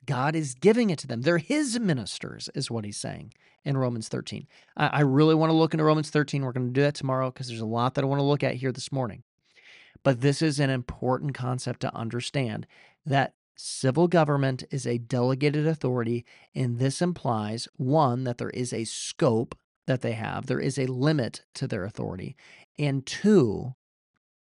God 0.06 0.36
is 0.36 0.56
giving 0.56 0.90
it 0.90 0.98
to 1.00 1.08
them. 1.08 1.22
They're 1.22 1.38
his 1.38 1.80
ministers, 1.80 2.50
is 2.56 2.72
what 2.72 2.84
he's 2.84 2.98
saying 2.98 3.32
in 3.64 3.78
Romans 3.78 4.08
13. 4.08 4.48
I, 4.76 5.02
really 5.02 5.36
want 5.36 5.52
to 5.52 5.56
look 5.56 5.76
into 5.76 5.84
Romans 5.84 6.10
13. 6.10 6.42
We're 6.44 6.52
going 6.52 6.68
to 6.68 6.74
do 6.74 6.82
that 6.82 6.96
tomorrow 6.96 7.30
because 7.30 7.48
there's 7.48 7.62
a 7.62 7.66
lot 7.66 7.94
that 7.94 8.04
I 8.04 8.08
want 8.08 8.20
to 8.20 8.24
look 8.24 8.44
at 8.44 8.56
here 8.56 8.72
this 8.72 8.92
morning. 8.92 9.22
But 10.04 10.22
this 10.22 10.42
is 10.42 10.60
an 10.60 10.70
important 10.70 11.34
concept 11.34 11.82
to 11.82 11.96
understand 11.96 12.66
that 13.06 13.34
civil 13.56 14.08
government 14.08 14.64
is 14.72 14.88
a 14.88 14.98
delegated 14.98 15.68
authority, 15.68 16.26
and 16.56 16.80
this 16.80 17.02
implies 17.02 17.68
one, 17.76 18.24
that 18.24 18.38
there 18.38 18.52
is 18.52 18.72
a 18.72 18.86
scope 18.86 19.56
that 19.88 20.02
they 20.02 20.14
have, 20.14 20.46
there 20.46 20.60
is 20.60 20.78
a 20.78 20.86
limit 20.86 21.44
to 21.56 21.68
their 21.68 21.84
authority, 21.84 22.38
and 22.78 23.06
two, 23.06 23.74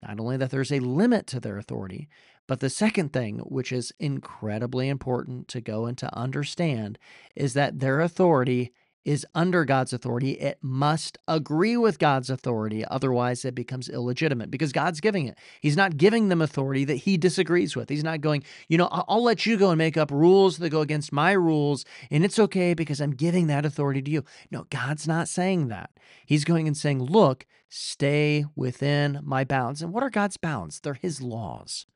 not 0.02 0.20
only 0.20 0.36
that 0.36 0.50
there's 0.50 0.72
a 0.72 0.80
limit 0.80 1.26
to 1.28 1.40
their 1.40 1.56
authority, 1.56 2.08
but 2.46 2.60
the 2.60 2.70
second 2.70 3.12
thing, 3.12 3.38
which 3.38 3.72
is 3.72 3.92
incredibly 3.98 4.88
important 4.88 5.48
to 5.48 5.60
go 5.60 5.86
and 5.86 5.96
to 5.98 6.14
understand, 6.16 6.98
is 7.34 7.54
that 7.54 7.80
their 7.80 8.00
authority 8.00 8.72
is 9.06 9.24
under 9.36 9.64
God's 9.64 9.92
authority, 9.92 10.32
it 10.32 10.58
must 10.60 11.16
agree 11.28 11.76
with 11.76 12.00
God's 12.00 12.28
authority. 12.28 12.84
Otherwise, 12.84 13.44
it 13.44 13.54
becomes 13.54 13.88
illegitimate 13.88 14.50
because 14.50 14.72
God's 14.72 15.00
giving 15.00 15.28
it. 15.28 15.38
He's 15.60 15.76
not 15.76 15.96
giving 15.96 16.28
them 16.28 16.42
authority 16.42 16.84
that 16.84 16.96
he 16.96 17.16
disagrees 17.16 17.76
with. 17.76 17.88
He's 17.88 18.02
not 18.02 18.20
going, 18.20 18.42
you 18.68 18.76
know, 18.76 18.88
I'll 18.90 19.22
let 19.22 19.46
you 19.46 19.56
go 19.56 19.70
and 19.70 19.78
make 19.78 19.96
up 19.96 20.10
rules 20.10 20.58
that 20.58 20.70
go 20.70 20.80
against 20.80 21.12
my 21.12 21.30
rules, 21.30 21.84
and 22.10 22.24
it's 22.24 22.40
okay 22.40 22.74
because 22.74 23.00
I'm 23.00 23.12
giving 23.12 23.46
that 23.46 23.64
authority 23.64 24.02
to 24.02 24.10
you. 24.10 24.24
No, 24.50 24.66
God's 24.70 25.06
not 25.06 25.28
saying 25.28 25.68
that. 25.68 25.90
He's 26.26 26.44
going 26.44 26.66
and 26.66 26.76
saying, 26.76 27.00
look, 27.00 27.46
stay 27.68 28.44
within 28.56 29.20
my 29.22 29.44
bounds. 29.44 29.82
And 29.82 29.92
what 29.92 30.02
are 30.02 30.10
God's 30.10 30.36
bounds? 30.36 30.80
They're 30.80 30.94
his 30.94 31.22
laws. 31.22 31.86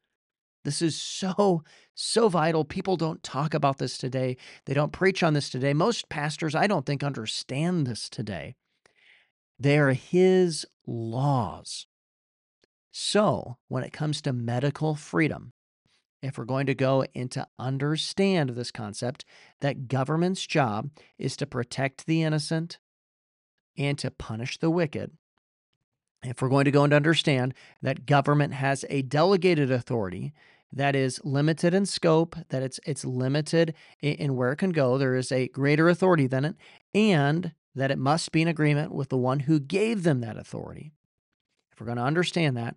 This 0.64 0.82
is 0.82 1.00
so, 1.00 1.62
so 1.94 2.28
vital. 2.28 2.64
People 2.64 2.96
don't 2.96 3.22
talk 3.22 3.54
about 3.54 3.78
this 3.78 3.96
today. 3.96 4.36
They 4.66 4.74
don't 4.74 4.92
preach 4.92 5.22
on 5.22 5.34
this 5.34 5.48
today. 5.48 5.72
Most 5.72 6.08
pastors, 6.08 6.54
I 6.54 6.66
don't 6.66 6.84
think, 6.84 7.02
understand 7.02 7.86
this 7.86 8.08
today. 8.08 8.56
They 9.58 9.78
are 9.78 9.92
his 9.92 10.66
laws. 10.86 11.86
So, 12.92 13.56
when 13.68 13.84
it 13.84 13.92
comes 13.92 14.20
to 14.22 14.32
medical 14.32 14.94
freedom, 14.94 15.52
if 16.22 16.36
we're 16.36 16.44
going 16.44 16.66
to 16.66 16.74
go 16.74 17.04
into 17.14 17.46
understand 17.58 18.50
this 18.50 18.70
concept 18.70 19.24
that 19.60 19.88
government's 19.88 20.46
job 20.46 20.90
is 21.18 21.36
to 21.36 21.46
protect 21.46 22.06
the 22.06 22.22
innocent 22.22 22.78
and 23.78 23.98
to 23.98 24.10
punish 24.10 24.58
the 24.58 24.70
wicked, 24.70 25.12
if 26.22 26.42
we're 26.42 26.48
going 26.48 26.66
to 26.66 26.70
go 26.70 26.84
and 26.84 26.92
understand 26.92 27.54
that 27.82 28.06
government 28.06 28.54
has 28.54 28.84
a 28.90 29.02
delegated 29.02 29.70
authority 29.70 30.32
that 30.72 30.94
is 30.94 31.20
limited 31.24 31.74
in 31.74 31.86
scope, 31.86 32.36
that 32.50 32.62
it's 32.62 32.78
it's 32.86 33.04
limited 33.04 33.74
in, 34.00 34.14
in, 34.14 34.36
where 34.36 34.52
it 34.52 34.56
can 34.56 34.70
go, 34.70 34.98
there 34.98 35.16
is 35.16 35.32
a 35.32 35.48
greater 35.48 35.88
authority 35.88 36.26
than 36.26 36.44
it, 36.44 36.56
and 36.94 37.52
that 37.74 37.90
it 37.90 37.98
must 37.98 38.32
be 38.32 38.42
in 38.42 38.48
agreement 38.48 38.92
with 38.92 39.08
the 39.08 39.16
one 39.16 39.40
who 39.40 39.58
gave 39.58 40.02
them 40.02 40.20
that 40.20 40.36
authority. 40.36 40.92
If 41.72 41.80
we're 41.80 41.86
going 41.86 41.98
to 41.98 42.04
understand 42.04 42.56
that, 42.56 42.76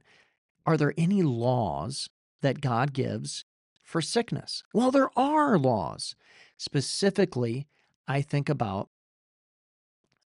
are 0.66 0.78
there 0.78 0.94
any 0.98 1.22
laws 1.22 2.10
that 2.42 2.62
God 2.62 2.94
gives 2.94 3.46
for 3.84 4.02
sickness? 4.02 4.64
Well, 4.74 4.92
there 4.92 5.10
are 5.18 5.58
laws. 5.58 6.16
Specifically, 6.58 7.68
I 8.08 8.22
think 8.22 8.50
about 8.50 8.90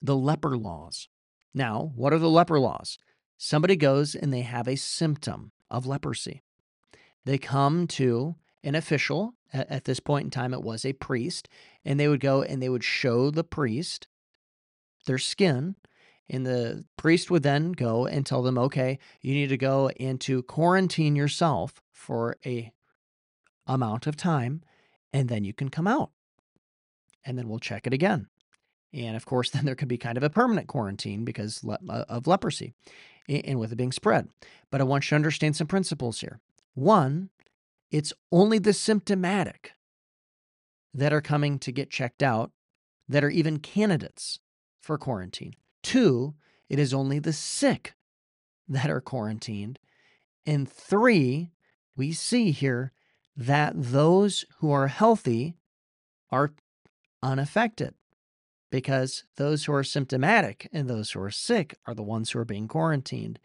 the 0.02 0.16
leper 0.16 0.58
laws. 0.58 1.10
Now, 1.54 1.92
what 1.96 2.14
are 2.14 2.20
the 2.20 2.30
leper 2.30 2.60
laws? 2.60 2.98
Somebody 3.38 3.76
goes 3.76 4.16
and 4.16 4.34
they 4.34 4.42
have 4.42 4.68
a 4.68 4.76
symptom 4.76 5.52
of 5.70 5.86
leprosy. 5.86 6.42
They 7.26 7.38
come 7.38 7.88
to 7.88 8.36
an 8.64 8.76
official. 8.76 9.34
At, 9.54 9.86
this 9.86 10.00
point 10.00 10.26
in 10.26 10.30
time, 10.32 10.54
it 10.54 10.62
was 10.62 10.84
a 10.84 10.94
priest. 10.94 11.48
And 11.86 12.00
they 12.00 12.08
would 12.08 12.20
go 12.20 12.42
and 12.42 12.62
they 12.62 12.70
would 12.70 12.84
show 12.84 13.32
the 13.32 13.44
priest 13.44 14.08
their 15.06 15.18
skin. 15.18 15.76
And 16.30 16.46
the 16.46 16.84
priest 16.98 17.32
would 17.32 17.44
then 17.44 17.72
go 17.72 18.06
and 18.06 18.26
tell 18.26 18.42
them, 18.42 18.58
okay, 18.58 19.00
you 19.22 19.34
need 19.34 19.50
to 19.50 19.58
go 19.58 19.90
into 19.92 20.44
quarantine 20.44 21.16
yourself 21.16 21.82
for 21.94 22.38
a 22.46 22.72
amount 23.68 24.08
of 24.08 24.16
time, 24.16 24.62
and 25.14 25.30
then 25.30 25.44
you 25.44 25.54
can 25.54 25.70
come 25.70 25.88
out. 25.88 26.12
And 27.26 27.38
then 27.38 27.48
we'll 27.48 27.60
check 27.60 27.86
it 27.86 27.94
again. 27.94 28.28
And 28.94 29.16
of 29.16 29.26
course, 29.26 29.50
then 29.52 29.66
there 29.66 29.76
could 29.76 29.88
be 29.88 29.98
kind 29.98 30.18
of 30.18 30.24
a 30.24 30.30
permanent 30.30 30.68
quarantine 30.68 31.24
because 31.24 31.64
uh, 31.66 32.06
of 32.10 32.28
leprosy 32.28 32.74
and 33.28 33.60
with 33.60 33.72
it 33.72 33.78
being 33.78 33.92
spread. 33.92 34.30
But 34.72 34.82
I 34.82 34.86
want 34.86 35.06
you 35.06 35.10
to 35.10 35.16
understand 35.16 35.56
some 35.56 35.68
principles 35.68 36.22
here. 36.22 36.40
One, 36.74 37.30
it's 37.92 38.14
only 38.32 38.60
the 38.60 38.74
symptomatic 38.74 39.72
that 40.94 41.14
are 41.14 41.22
coming 41.22 41.60
to 41.60 41.72
get 41.72 41.90
checked 41.90 42.24
out 42.24 42.52
that 43.08 43.24
are 43.24 43.30
even 43.30 43.60
candidates 43.60 44.40
for 44.82 44.98
quarantine. 44.98 45.54
Two, 45.84 46.36
it 46.70 46.80
is 46.80 46.94
only 46.94 47.20
the 47.20 47.34
sick 47.34 47.94
that 48.68 48.90
are 48.90 49.02
quarantined. 49.02 49.80
And 50.46 50.70
three, 50.70 51.52
we 51.96 52.12
see 52.12 52.52
here 52.52 52.92
that 53.36 53.74
those 53.76 54.46
who 54.60 54.72
are 54.72 54.88
healthy 54.88 55.56
are 56.32 56.54
unaffected 57.22 57.94
because 58.70 59.24
those 59.36 59.66
who 59.66 59.74
are 59.74 59.84
symptomatic 59.84 60.70
and 60.72 60.90
those 60.90 61.12
who 61.12 61.22
are 61.22 61.32
sick 61.32 61.76
are 61.86 61.94
the 61.94 62.04
ones 62.04 62.32
who 62.32 62.40
are 62.40 62.46
being 62.46 62.68
quarantined. 62.68 63.40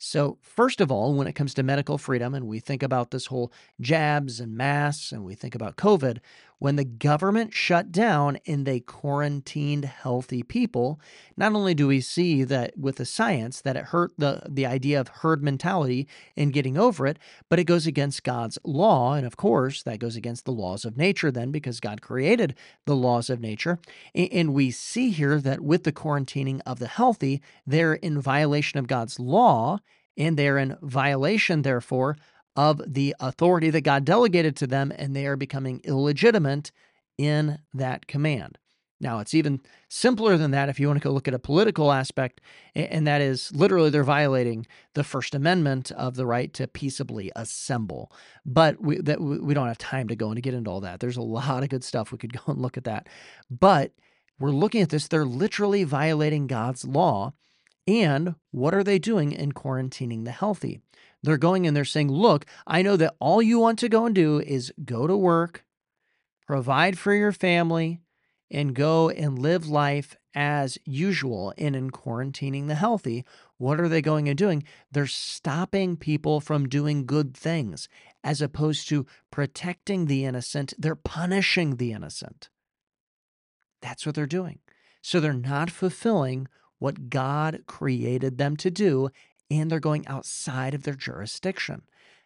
So, 0.00 0.38
first 0.40 0.80
of 0.80 0.92
all, 0.92 1.14
when 1.14 1.26
it 1.26 1.32
comes 1.32 1.54
to 1.54 1.64
medical 1.64 1.98
freedom, 1.98 2.32
and 2.32 2.46
we 2.46 2.60
think 2.60 2.84
about 2.84 3.10
this 3.10 3.26
whole 3.26 3.52
jabs 3.80 4.38
and 4.38 4.56
masks, 4.56 5.10
and 5.10 5.24
we 5.24 5.34
think 5.34 5.56
about 5.56 5.76
COVID, 5.76 6.18
when 6.58 6.76
the 6.76 6.84
government 6.84 7.54
shut 7.54 7.92
down 7.92 8.38
and 8.46 8.66
they 8.66 8.80
quarantined 8.80 9.84
healthy 9.84 10.42
people, 10.42 11.00
not 11.36 11.52
only 11.52 11.74
do 11.74 11.86
we 11.86 12.00
see 12.00 12.44
that 12.44 12.76
with 12.76 12.96
the 12.96 13.04
science 13.04 13.60
that 13.60 13.76
it 13.76 13.86
hurt 13.86 14.12
the, 14.18 14.42
the 14.48 14.66
idea 14.66 15.00
of 15.00 15.08
herd 15.08 15.42
mentality 15.42 16.08
and 16.36 16.52
getting 16.52 16.76
over 16.76 17.06
it, 17.06 17.18
but 17.48 17.58
it 17.58 17.64
goes 17.64 17.86
against 17.86 18.24
God's 18.24 18.58
law. 18.64 19.14
And 19.14 19.26
of 19.26 19.36
course, 19.36 19.82
that 19.84 20.00
goes 20.00 20.16
against 20.16 20.44
the 20.44 20.52
laws 20.52 20.84
of 20.84 20.96
nature 20.96 21.30
then 21.30 21.50
because 21.50 21.80
God 21.80 22.02
created 22.02 22.54
the 22.86 22.96
laws 22.96 23.30
of 23.30 23.40
nature. 23.40 23.78
And 24.14 24.52
we 24.52 24.70
see 24.70 25.10
here 25.10 25.40
that 25.40 25.60
with 25.60 25.84
the 25.84 25.92
quarantining 25.92 26.60
of 26.66 26.78
the 26.78 26.88
healthy, 26.88 27.40
they're 27.66 27.94
in 27.94 28.20
violation 28.20 28.78
of 28.78 28.86
God's 28.86 29.20
law 29.20 29.78
and 30.16 30.36
they're 30.36 30.58
in 30.58 30.76
violation, 30.82 31.62
therefore, 31.62 32.16
of 32.56 32.80
the 32.86 33.14
authority 33.20 33.70
that 33.70 33.82
God 33.82 34.04
delegated 34.04 34.56
to 34.56 34.66
them, 34.66 34.92
and 34.96 35.14
they 35.14 35.26
are 35.26 35.36
becoming 35.36 35.80
illegitimate 35.84 36.72
in 37.16 37.58
that 37.74 38.06
command. 38.06 38.58
Now, 39.00 39.20
it's 39.20 39.34
even 39.34 39.60
simpler 39.88 40.36
than 40.36 40.50
that 40.50 40.68
if 40.68 40.80
you 40.80 40.88
want 40.88 41.00
to 41.00 41.04
go 41.04 41.12
look 41.12 41.28
at 41.28 41.34
a 41.34 41.38
political 41.38 41.92
aspect, 41.92 42.40
and 42.74 43.06
that 43.06 43.20
is 43.20 43.52
literally 43.54 43.90
they're 43.90 44.02
violating 44.02 44.66
the 44.94 45.04
First 45.04 45.34
Amendment 45.36 45.92
of 45.92 46.16
the 46.16 46.26
right 46.26 46.52
to 46.54 46.66
peaceably 46.66 47.30
assemble. 47.36 48.10
But 48.44 48.82
we, 48.82 48.98
that, 48.98 49.20
we 49.20 49.54
don't 49.54 49.68
have 49.68 49.78
time 49.78 50.08
to 50.08 50.16
go 50.16 50.30
and 50.30 50.42
get 50.42 50.54
into 50.54 50.70
all 50.70 50.80
that. 50.80 50.98
There's 50.98 51.16
a 51.16 51.22
lot 51.22 51.62
of 51.62 51.68
good 51.68 51.84
stuff. 51.84 52.10
We 52.10 52.18
could 52.18 52.32
go 52.44 52.52
and 52.52 52.60
look 52.60 52.76
at 52.76 52.84
that. 52.84 53.08
But 53.48 53.92
we're 54.40 54.50
looking 54.50 54.82
at 54.82 54.88
this, 54.88 55.06
they're 55.06 55.24
literally 55.24 55.84
violating 55.84 56.46
God's 56.46 56.84
law. 56.84 57.34
And 57.86 58.34
what 58.50 58.74
are 58.74 58.84
they 58.84 58.98
doing 58.98 59.32
in 59.32 59.52
quarantining 59.52 60.24
the 60.24 60.30
healthy? 60.30 60.80
They're 61.22 61.36
going 61.38 61.66
and 61.66 61.76
they're 61.76 61.84
saying, 61.84 62.10
Look, 62.10 62.46
I 62.66 62.82
know 62.82 62.96
that 62.96 63.14
all 63.18 63.42
you 63.42 63.58
want 63.58 63.78
to 63.80 63.88
go 63.88 64.06
and 64.06 64.14
do 64.14 64.40
is 64.40 64.72
go 64.84 65.06
to 65.06 65.16
work, 65.16 65.64
provide 66.46 66.98
for 66.98 67.14
your 67.14 67.32
family, 67.32 68.00
and 68.50 68.74
go 68.74 69.10
and 69.10 69.38
live 69.38 69.68
life 69.68 70.16
as 70.34 70.78
usual. 70.84 71.52
And 71.58 71.74
in 71.74 71.90
quarantining 71.90 72.68
the 72.68 72.74
healthy, 72.74 73.24
what 73.58 73.80
are 73.80 73.88
they 73.88 74.00
going 74.00 74.28
and 74.28 74.38
doing? 74.38 74.62
They're 74.90 75.06
stopping 75.06 75.96
people 75.96 76.40
from 76.40 76.68
doing 76.68 77.06
good 77.06 77.36
things 77.36 77.88
as 78.22 78.40
opposed 78.40 78.88
to 78.88 79.06
protecting 79.30 80.06
the 80.06 80.24
innocent. 80.24 80.74
They're 80.78 80.94
punishing 80.94 81.76
the 81.76 81.92
innocent. 81.92 82.48
That's 83.82 84.06
what 84.06 84.14
they're 84.14 84.26
doing. 84.26 84.60
So 85.02 85.20
they're 85.20 85.32
not 85.32 85.70
fulfilling 85.70 86.48
what 86.78 87.10
God 87.10 87.64
created 87.66 88.38
them 88.38 88.56
to 88.58 88.70
do 88.70 89.10
and 89.50 89.70
they're 89.70 89.80
going 89.80 90.06
outside 90.06 90.74
of 90.74 90.82
their 90.82 90.94
jurisdiction. 90.94 91.82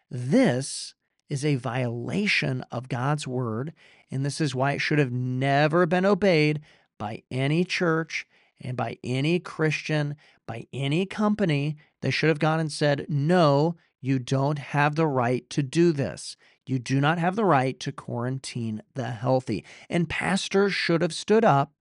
This 0.09 0.93
is 1.29 1.43
a 1.43 1.55
violation 1.55 2.63
of 2.71 2.89
God's 2.89 3.27
word, 3.27 3.73
and 4.11 4.25
this 4.25 4.39
is 4.39 4.53
why 4.53 4.73
it 4.73 4.79
should 4.79 4.99
have 4.99 5.11
never 5.11 5.85
been 5.85 6.05
obeyed 6.05 6.61
by 6.99 7.23
any 7.31 7.63
church 7.63 8.27
and 8.61 8.77
by 8.77 8.97
any 9.03 9.39
Christian, 9.39 10.15
by 10.45 10.67
any 10.71 11.05
company. 11.05 11.75
They 12.01 12.11
should 12.11 12.29
have 12.29 12.39
gone 12.39 12.59
and 12.59 12.71
said, 12.71 13.05
No, 13.09 13.75
you 13.99 14.19
don't 14.19 14.59
have 14.59 14.95
the 14.95 15.07
right 15.07 15.49
to 15.49 15.63
do 15.63 15.91
this. 15.91 16.35
You 16.65 16.79
do 16.79 17.01
not 17.01 17.17
have 17.17 17.35
the 17.35 17.45
right 17.45 17.79
to 17.81 17.91
quarantine 17.91 18.81
the 18.93 19.11
healthy. 19.11 19.65
And 19.89 20.09
pastors 20.09 20.73
should 20.73 21.01
have 21.01 21.13
stood 21.13 21.43
up 21.43 21.73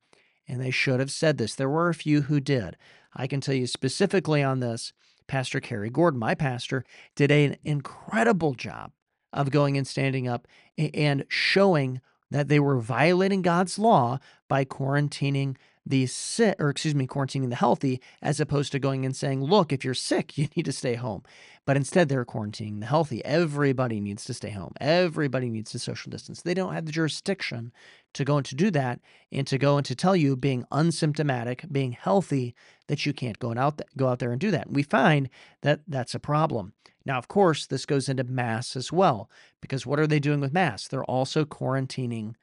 and 0.49 0.61
they 0.61 0.71
should 0.71 1.01
have 1.01 1.11
said 1.11 1.39
this. 1.39 1.55
There 1.55 1.69
were 1.69 1.89
a 1.89 1.95
few 1.95 2.23
who 2.23 2.41
did. 2.41 2.77
I 3.15 3.27
can 3.27 3.41
tell 3.41 3.55
you 3.55 3.67
specifically 3.67 4.43
on 4.43 4.61
this 4.61 4.93
Pastor 5.33 5.61
Kerry 5.61 5.89
Gordon, 5.89 6.21
my 6.21 6.35
pastor, 6.35 6.85
did 7.17 7.31
an 7.31 7.57
incredible 7.65 8.53
job 8.53 8.93
of 9.33 9.51
going 9.51 9.79
and 9.79 9.87
standing 9.87 10.29
up 10.29 10.47
and 10.77 11.25
showing 11.27 12.03
that 12.31 12.49
they 12.49 12.61
were 12.61 12.79
violating 12.79 13.41
God's 13.41 13.79
law 13.79 14.19
by 14.47 14.67
quarantining 14.67 15.57
the 15.85 16.07
sick, 16.07 16.57
or 16.61 16.71
excuse 16.71 16.95
me, 16.95 17.07
quarantining 17.07 17.51
the 17.51 17.57
healthy, 17.57 18.01
as 18.21 18.39
opposed 18.39 18.71
to 18.73 18.79
going 18.79 19.05
and 19.05 19.17
saying, 19.17 19.43
look, 19.43 19.73
if 19.73 19.85
you're 19.85 19.95
sick, 19.95 20.39
you 20.39 20.49
need 20.57 20.65
to 20.65 20.73
stay 20.73 20.95
home. 20.95 21.23
But 21.65 21.77
instead, 21.77 22.09
they're 22.09 22.25
quarantining 22.25 22.81
the 22.81 22.87
healthy. 22.87 23.25
Everybody 23.25 24.01
needs 24.01 24.25
to 24.27 24.35
stay 24.35 24.51
home. 24.51 24.73
Everybody 24.81 25.49
needs 25.49 25.71
to 25.73 25.79
social 25.79 26.11
distance. 26.11 26.43
They 26.43 26.55
don't 26.55 26.73
have 26.73 26.87
the 26.87 26.93
jurisdiction 26.93 27.73
to 28.15 28.25
go 28.25 28.37
and 28.37 28.47
to 28.47 28.55
do 28.55 28.71
that 28.73 29.01
and 29.31 29.47
to 29.47 29.59
go 29.59 29.77
and 29.77 29.87
to 29.87 29.95
tell 29.95 30.17
you, 30.17 30.37
being 30.37 30.65
unsymptomatic, 30.73 31.71
being 31.73 31.93
healthy, 31.93 32.55
that 32.89 33.07
you 33.07 33.13
can't 33.13 33.39
go 33.39 33.51
and 33.51 33.59
out 33.59 33.79
th- 33.79 33.89
go 33.97 34.09
out 34.09 34.19
there 34.19 34.33
and 34.33 34.41
do 34.41 34.51
that. 34.51 34.67
And 34.67 34.77
we 34.77 34.83
find 34.83 35.29
that 35.63 35.81
that's 35.87 36.15
a 36.15 36.21
problem. 36.21 36.75
Now, 37.05 37.19
of 37.19 37.29
course, 37.29 37.67
this 37.67 37.87
goes 37.87 38.09
into 38.09 38.25
mass 38.25 38.77
as 38.77 38.93
well, 38.93 39.29
because 39.61 39.87
what 39.87 39.99
are 39.99 40.07
they 40.07 40.21
doing 40.21 40.41
with 40.41 40.53
mass? 40.53 40.87
They're 40.87 41.05
also 41.05 41.45
quarantining 41.45 42.35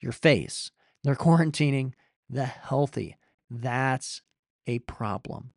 your 0.00 0.12
face. 0.12 0.70
They're 1.04 1.14
quarantining 1.16 1.92
the 2.28 2.44
healthy. 2.46 3.16
That's 3.50 4.22
a 4.66 4.80
problem. 4.80 5.52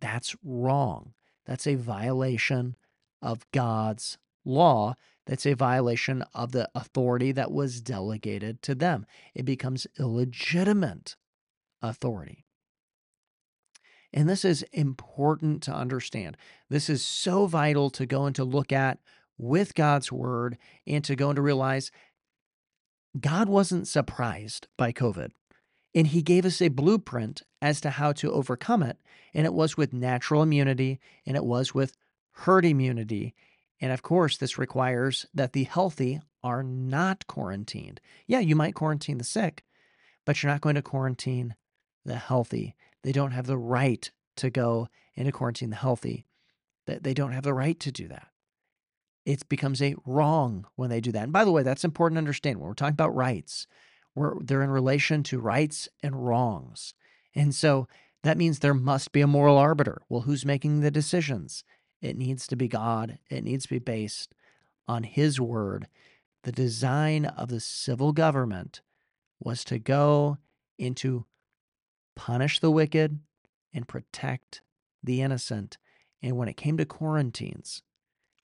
That's 0.00 0.36
wrong. 0.42 1.14
That's 1.46 1.66
a 1.66 1.76
violation 1.76 2.76
of 3.22 3.46
God's 3.52 4.18
law. 4.44 4.94
That's 5.26 5.46
a 5.46 5.54
violation 5.54 6.24
of 6.34 6.52
the 6.52 6.68
authority 6.74 7.32
that 7.32 7.50
was 7.50 7.80
delegated 7.80 8.62
to 8.62 8.74
them. 8.74 9.06
It 9.34 9.44
becomes 9.44 9.86
illegitimate 9.98 11.16
authority. 11.82 12.44
And 14.12 14.28
this 14.28 14.44
is 14.44 14.62
important 14.72 15.62
to 15.64 15.74
understand. 15.74 16.36
This 16.70 16.88
is 16.88 17.04
so 17.04 17.46
vital 17.46 17.90
to 17.90 18.06
go 18.06 18.24
and 18.24 18.34
to 18.36 18.44
look 18.44 18.72
at 18.72 18.98
with 19.36 19.74
God's 19.74 20.10
word 20.10 20.56
and 20.86 21.04
to 21.04 21.16
go 21.16 21.28
and 21.28 21.36
to 21.36 21.42
realize 21.42 21.90
God 23.18 23.48
wasn't 23.48 23.88
surprised 23.88 24.68
by 24.76 24.92
COVID. 24.92 25.30
And 25.96 26.08
he 26.08 26.20
gave 26.20 26.44
us 26.44 26.60
a 26.60 26.68
blueprint 26.68 27.42
as 27.62 27.80
to 27.80 27.88
how 27.88 28.12
to 28.12 28.30
overcome 28.30 28.82
it. 28.82 28.98
And 29.32 29.46
it 29.46 29.54
was 29.54 29.78
with 29.78 29.94
natural 29.94 30.42
immunity 30.42 31.00
and 31.24 31.38
it 31.38 31.44
was 31.44 31.74
with 31.74 31.96
herd 32.32 32.66
immunity. 32.66 33.34
And 33.80 33.90
of 33.90 34.02
course, 34.02 34.36
this 34.36 34.58
requires 34.58 35.24
that 35.32 35.54
the 35.54 35.64
healthy 35.64 36.20
are 36.44 36.62
not 36.62 37.26
quarantined. 37.26 38.02
Yeah, 38.26 38.40
you 38.40 38.54
might 38.54 38.74
quarantine 38.74 39.16
the 39.16 39.24
sick, 39.24 39.64
but 40.26 40.42
you're 40.42 40.52
not 40.52 40.60
going 40.60 40.74
to 40.74 40.82
quarantine 40.82 41.54
the 42.04 42.16
healthy. 42.16 42.76
They 43.02 43.12
don't 43.12 43.32
have 43.32 43.46
the 43.46 43.58
right 43.58 44.10
to 44.36 44.50
go 44.50 44.88
into 45.14 45.32
quarantine 45.32 45.70
the 45.70 45.76
healthy. 45.76 46.26
They 46.86 47.14
don't 47.14 47.32
have 47.32 47.42
the 47.42 47.54
right 47.54 47.80
to 47.80 47.90
do 47.90 48.06
that. 48.08 48.28
It 49.24 49.48
becomes 49.48 49.80
a 49.80 49.96
wrong 50.04 50.66
when 50.76 50.90
they 50.90 51.00
do 51.00 51.10
that. 51.12 51.22
And 51.22 51.32
by 51.32 51.44
the 51.44 51.52
way, 51.52 51.62
that's 51.62 51.84
important 51.84 52.16
to 52.16 52.20
understand 52.20 52.58
when 52.58 52.68
we're 52.68 52.74
talking 52.74 52.92
about 52.92 53.16
rights 53.16 53.66
they're 54.40 54.62
in 54.62 54.70
relation 54.70 55.22
to 55.24 55.38
rights 55.38 55.88
and 56.02 56.26
wrongs. 56.26 56.94
And 57.34 57.54
so 57.54 57.86
that 58.22 58.38
means 58.38 58.58
there 58.58 58.74
must 58.74 59.12
be 59.12 59.20
a 59.20 59.26
moral 59.26 59.58
arbiter. 59.58 60.02
Well, 60.08 60.22
who's 60.22 60.44
making 60.44 60.80
the 60.80 60.90
decisions? 60.90 61.64
It 62.00 62.16
needs 62.16 62.46
to 62.48 62.56
be 62.56 62.68
God. 62.68 63.18
It 63.30 63.44
needs 63.44 63.64
to 63.64 63.70
be 63.70 63.78
based 63.78 64.34
on 64.88 65.02
His 65.04 65.40
word. 65.40 65.88
The 66.42 66.52
design 66.52 67.24
of 67.24 67.48
the 67.48 67.60
civil 67.60 68.12
government 68.12 68.80
was 69.40 69.64
to 69.64 69.78
go 69.78 70.38
into 70.78 71.26
punish 72.14 72.60
the 72.60 72.70
wicked 72.70 73.20
and 73.72 73.88
protect 73.88 74.62
the 75.02 75.20
innocent. 75.20 75.78
And 76.22 76.36
when 76.36 76.48
it 76.48 76.56
came 76.56 76.76
to 76.78 76.86
quarantines, 76.86 77.82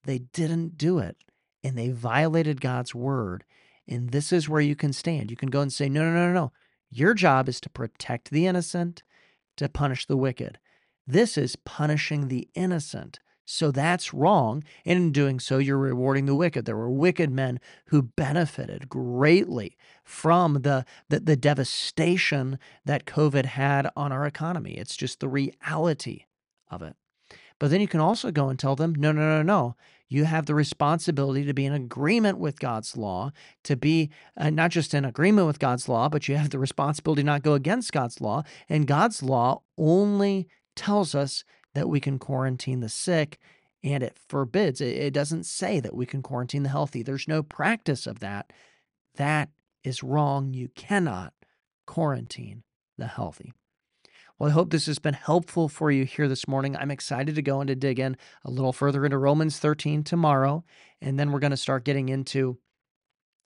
they 0.04 0.20
didn't 0.20 0.78
do 0.78 1.00
it 1.00 1.18
and 1.63 1.78
they 1.78 1.90
violated 1.90 2.62
God's 2.62 2.94
word 2.96 3.44
and 3.88 4.10
this 4.10 4.32
is 4.32 4.50
where 4.50 4.62
you 4.62 4.76
can 4.76 4.94
stand. 4.94 5.32
You 5.32 5.38
can 5.38 5.50
go 5.50 5.62
and 5.62 5.72
say, 5.72 5.90
no, 5.90 6.04
no, 6.04 6.14
no, 6.14 6.28
no, 6.28 6.34
no. 6.34 6.52
Your 6.90 7.14
job 7.14 7.48
is 7.50 7.60
to 7.62 7.70
protect 7.70 8.32
the 8.32 8.48
innocent, 8.48 9.03
to 9.58 9.70
punish 9.70 10.05
the 10.05 10.18
wicked. 10.18 10.60
This 11.08 11.38
is 11.38 11.55
punishing 11.55 12.27
the 12.27 12.48
innocent. 12.53 13.20
So 13.46 13.72
that's 13.72 14.14
wrong. 14.14 14.64
And 14.86 14.98
in 14.98 15.12
doing 15.12 15.40
so, 15.40 15.58
you're 15.58 15.77
rewarding 15.77 16.25
the 16.25 16.36
wicked. 16.36 16.66
There 16.66 16.77
were 16.77 16.90
wicked 16.90 17.32
men 17.32 17.60
who 17.88 18.01
benefited 18.01 18.88
greatly 18.88 19.75
from 20.03 20.62
the, 20.62 20.86
the, 21.10 21.20
the 21.20 21.36
devastation 21.36 22.60
that 22.86 23.05
COVID 23.05 23.46
had 23.46 23.90
on 23.96 24.12
our 24.12 24.25
economy. 24.25 24.74
It's 24.74 24.96
just 24.96 25.20
the 25.20 25.27
reality 25.27 26.25
of 26.70 26.82
it. 26.82 26.96
But 27.60 27.72
then 27.72 27.82
you 27.82 27.88
can 27.88 28.00
also 28.00 28.32
go 28.32 28.48
and 28.50 28.58
tell 28.58 28.75
them, 28.75 28.96
no, 28.96 29.12
no, 29.12 29.22
no, 29.22 29.42
no 29.42 29.75
you 30.12 30.26
have 30.26 30.46
the 30.46 30.54
responsibility 30.54 31.46
to 31.46 31.54
be 31.54 31.66
in 31.66 31.72
agreement 31.72 32.38
with 32.38 32.60
God's 32.60 32.98
law, 32.98 33.32
to 33.64 33.78
be 33.78 34.10
uh, 34.36 34.50
not 34.50 34.70
just 34.70 34.94
in 34.94 35.06
agreement 35.06 35.48
with 35.48 35.58
God's 35.58 35.88
law, 35.88 36.10
but 36.10 36.28
you 36.28 36.36
have 36.36 36.50
the 36.50 36.60
responsibility 36.60 37.22
to 37.22 37.26
not 37.26 37.44
go 37.44 37.54
against 37.54 37.94
God's 37.94 38.20
law. 38.20 38.44
And 38.68 38.86
God's 38.86 39.24
law 39.24 39.62
only 39.78 40.50
tells 40.76 41.16
us 41.16 41.46
that 41.76 41.88
we 41.88 42.02
can 42.02 42.20
quarantine 42.20 42.82
the 42.82 42.90
sick 42.90 43.40
and 43.86 44.04
it 44.04 44.18
forbids, 44.28 44.82
it 44.82 45.14
doesn't 45.14 45.46
say 45.46 45.80
that 45.80 45.96
we 45.96 46.06
can 46.06 46.22
quarantine 46.22 46.64
the 46.64 46.70
healthy. 46.70 47.04
There's 47.04 47.28
no 47.28 47.42
practice 47.42 48.06
of 48.06 48.20
that. 48.20 48.52
That 49.16 49.50
is 49.82 50.04
wrong. 50.04 50.54
You 50.54 50.68
cannot 50.76 51.34
quarantine 51.88 52.64
the 52.98 53.08
healthy. 53.08 53.54
Well, 54.42 54.50
I 54.50 54.54
hope 54.54 54.72
this 54.72 54.88
has 54.88 54.98
been 54.98 55.14
helpful 55.14 55.70
for 55.70 55.92
you 55.92 56.04
here 56.04 56.27
this 56.27 56.48
morning. 56.48 56.75
I'm 56.75 56.90
excited 56.90 57.36
to 57.36 57.44
go 57.44 57.62
and 57.62 57.68
to 57.68 57.75
dig 57.75 58.00
in 58.00 58.18
a 58.44 58.50
little 58.50 58.74
further 58.74 59.06
into 59.06 59.20
Romans 59.20 59.60
13 59.60 60.04
tomorrow. 60.04 60.64
And 61.00 61.20
then 61.20 61.32
we're 61.32 61.38
going 61.38 61.51
to 61.51 61.58
start 61.58 61.86
getting 61.86 62.10
into 62.10 62.58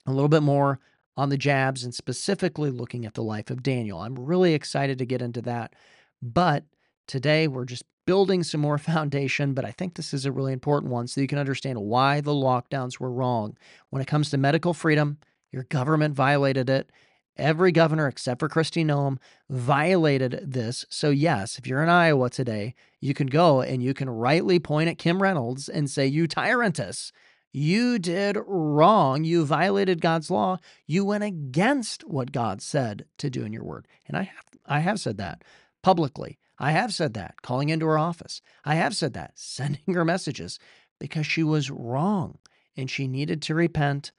a 0.06 0.10
little 0.10 0.30
bit 0.30 0.42
more 0.42 0.80
on 1.14 1.28
the 1.28 1.36
jabs 1.36 1.84
and 1.84 1.94
specifically 1.94 2.70
looking 2.70 3.04
at 3.04 3.12
the 3.12 3.22
life 3.22 3.50
of 3.50 3.62
Daniel. 3.62 4.00
I'm 4.00 4.18
really 4.18 4.54
excited 4.54 4.96
to 4.96 5.04
get 5.04 5.20
into 5.20 5.42
that. 5.42 5.74
But 6.22 6.64
today 7.06 7.46
we're 7.46 7.66
just 7.66 7.84
building 8.06 8.42
some 8.42 8.62
more 8.62 8.78
foundation, 8.94 9.52
but 9.52 9.66
I 9.66 9.72
think 9.72 9.96
this 9.96 10.14
is 10.14 10.24
a 10.24 10.32
really 10.32 10.54
important 10.54 10.90
one 10.90 11.08
so 11.08 11.20
you 11.20 11.26
can 11.26 11.38
understand 11.38 11.78
why 11.78 12.22
the 12.22 12.32
lockdowns 12.32 12.98
were 12.98 13.12
wrong. 13.12 13.58
When 13.90 14.00
it 14.00 14.08
comes 14.08 14.30
to 14.30 14.38
medical 14.38 14.72
freedom, 14.72 15.18
your 15.52 15.64
government 15.64 16.14
violated 16.14 16.70
it. 16.70 16.90
Every 17.36 17.70
governor 17.70 18.08
except 18.08 18.40
for 18.40 18.48
Kristi 18.48 18.84
Noem 18.84 19.18
violated 19.50 20.40
this. 20.42 20.86
So, 20.88 21.10
yes, 21.10 21.58
if 21.58 21.66
you're 21.66 21.82
in 21.82 21.88
Iowa 21.88 22.30
today, 22.30 22.74
you 23.00 23.12
can 23.12 23.26
go 23.26 23.60
and 23.60 23.82
you 23.82 23.92
can 23.92 24.08
rightly 24.08 24.58
point 24.58 24.88
at 24.88 24.98
Kim 24.98 25.22
Reynolds 25.22 25.68
and 25.68 25.90
say, 25.90 26.06
You 26.06 26.26
tyrantess, 26.26 27.12
you 27.52 27.98
did 27.98 28.36
wrong. 28.46 29.24
You 29.24 29.46
violated 29.46 30.02
God's 30.02 30.30
law. 30.30 30.58
You 30.86 31.06
went 31.06 31.24
against 31.24 32.02
what 32.02 32.30
God 32.30 32.60
said 32.60 33.06
to 33.16 33.30
do 33.30 33.44
in 33.44 33.52
your 33.54 33.64
word. 33.64 33.88
And 34.06 34.14
I 34.14 34.24
have, 34.24 34.44
I 34.66 34.80
have 34.80 35.00
said 35.00 35.16
that 35.16 35.42
publicly. 35.82 36.38
I 36.58 36.72
have 36.72 36.92
said 36.92 37.14
that 37.14 37.40
calling 37.40 37.70
into 37.70 37.86
her 37.86 37.98
office. 37.98 38.42
I 38.64 38.74
have 38.74 38.94
said 38.94 39.14
that 39.14 39.32
sending 39.36 39.94
her 39.94 40.04
messages 40.04 40.58
because 40.98 41.26
she 41.26 41.42
was 41.42 41.70
wrong 41.70 42.38
and 42.76 42.90
she 42.90 43.08
needed 43.08 43.40
to 43.42 43.54
repent 43.54 44.12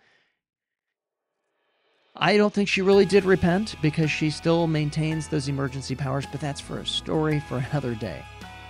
I 2.20 2.36
don't 2.36 2.52
think 2.52 2.68
she 2.68 2.82
really 2.82 3.06
did 3.06 3.26
repent 3.26 3.76
because 3.80 4.10
she 4.10 4.32
still 4.32 4.66
maintains 4.66 5.28
those 5.28 5.48
emergency 5.48 5.94
powers, 5.94 6.26
but 6.32 6.42
that's 6.42 6.60
for 6.60 6.80
a 6.80 6.86
story 6.86 7.40
for 7.40 7.58
another 7.72 7.94
day. 7.94 8.24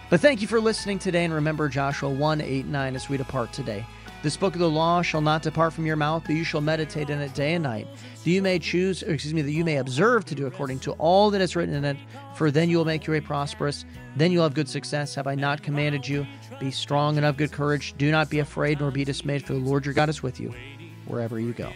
But 0.10 0.19
thank 0.19 0.41
you 0.41 0.47
for 0.47 0.60
listening 0.60 0.99
today, 0.99 1.23
and 1.23 1.33
remember 1.33 1.69
Joshua 1.69 2.10
1 2.10 2.41
8 2.41 2.65
9 2.65 2.95
as 2.95 3.07
we 3.07 3.15
depart 3.15 3.53
today. 3.53 3.86
This 4.21 4.36
book 4.36 4.53
of 4.53 4.60
the 4.60 4.69
law 4.69 5.01
shall 5.01 5.21
not 5.21 5.43
depart 5.43 5.71
from 5.73 5.86
your 5.86 5.95
mouth, 5.95 6.23
but 6.25 6.36
you 6.36 6.43
shall 6.43 6.60
meditate 6.60 7.10
in 7.10 7.21
it 7.21 7.33
day 7.36 7.53
and 7.53 7.63
night. 7.63 7.88
That 8.23 8.29
you 8.29 8.41
may 8.41 8.60
choose, 8.60 9.03
excuse 9.03 9.33
me, 9.33 9.41
that 9.43 9.51
you 9.51 9.63
may 9.63 9.77
observe 9.77 10.25
to 10.25 10.36
do 10.36 10.47
according 10.47 10.79
to 10.79 10.91
all 10.93 11.29
that 11.31 11.39
is 11.39 11.55
written 11.55 11.75
in 11.75 11.86
it, 11.86 11.97
for 12.36 12.51
then 12.51 12.69
you 12.69 12.77
will 12.77 12.86
make 12.86 13.05
your 13.05 13.15
way 13.15 13.21
prosperous. 13.21 13.86
Then 14.17 14.31
you'll 14.31 14.43
have 14.43 14.55
good 14.55 14.67
success. 14.67 15.15
Have 15.15 15.27
I 15.27 15.36
not 15.36 15.62
commanded 15.62 16.05
you? 16.07 16.25
Be 16.60 16.71
strong 16.71 17.15
and 17.15 17.25
of 17.25 17.38
good 17.38 17.51
courage. 17.51 17.93
Do 17.97 18.12
not 18.12 18.29
be 18.29 18.39
afraid 18.39 18.79
nor 18.79 18.91
be 18.91 19.05
dismayed, 19.05 19.45
for 19.45 19.53
the 19.53 19.60
Lord 19.60 19.86
your 19.86 19.93
God 19.93 20.10
is 20.10 20.23
with 20.23 20.39
you 20.39 20.53
wherever 21.05 21.39
you 21.39 21.53
go. 21.53 21.71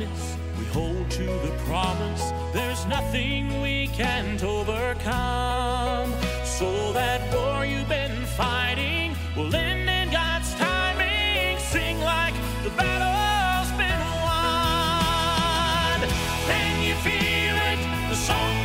Darkness, 0.00 0.36
we 0.58 0.64
hold 0.66 1.10
to 1.10 1.24
the 1.24 1.54
promise. 1.66 2.32
There's 2.52 2.86
nothing 2.86 3.60
we 3.60 3.88
can't 3.88 4.42
overcome. 4.42 6.12
So 6.44 6.92
that 6.92 7.20
war 7.34 7.64
you've 7.64 7.88
been 7.88 8.24
fighting 8.36 9.16
will 9.36 9.54
end 9.54 9.88
in 9.88 10.10
God's 10.10 10.54
timing. 10.54 11.58
Sing 11.58 12.00
like 12.00 12.34
the 12.64 12.70
battle's 12.70 13.70
been 13.78 14.00
won. 14.26 16.00
Can 16.46 16.82
you 16.82 16.94
feel 16.96 17.56
it? 17.70 17.78
The 18.08 18.16
song 18.16 18.59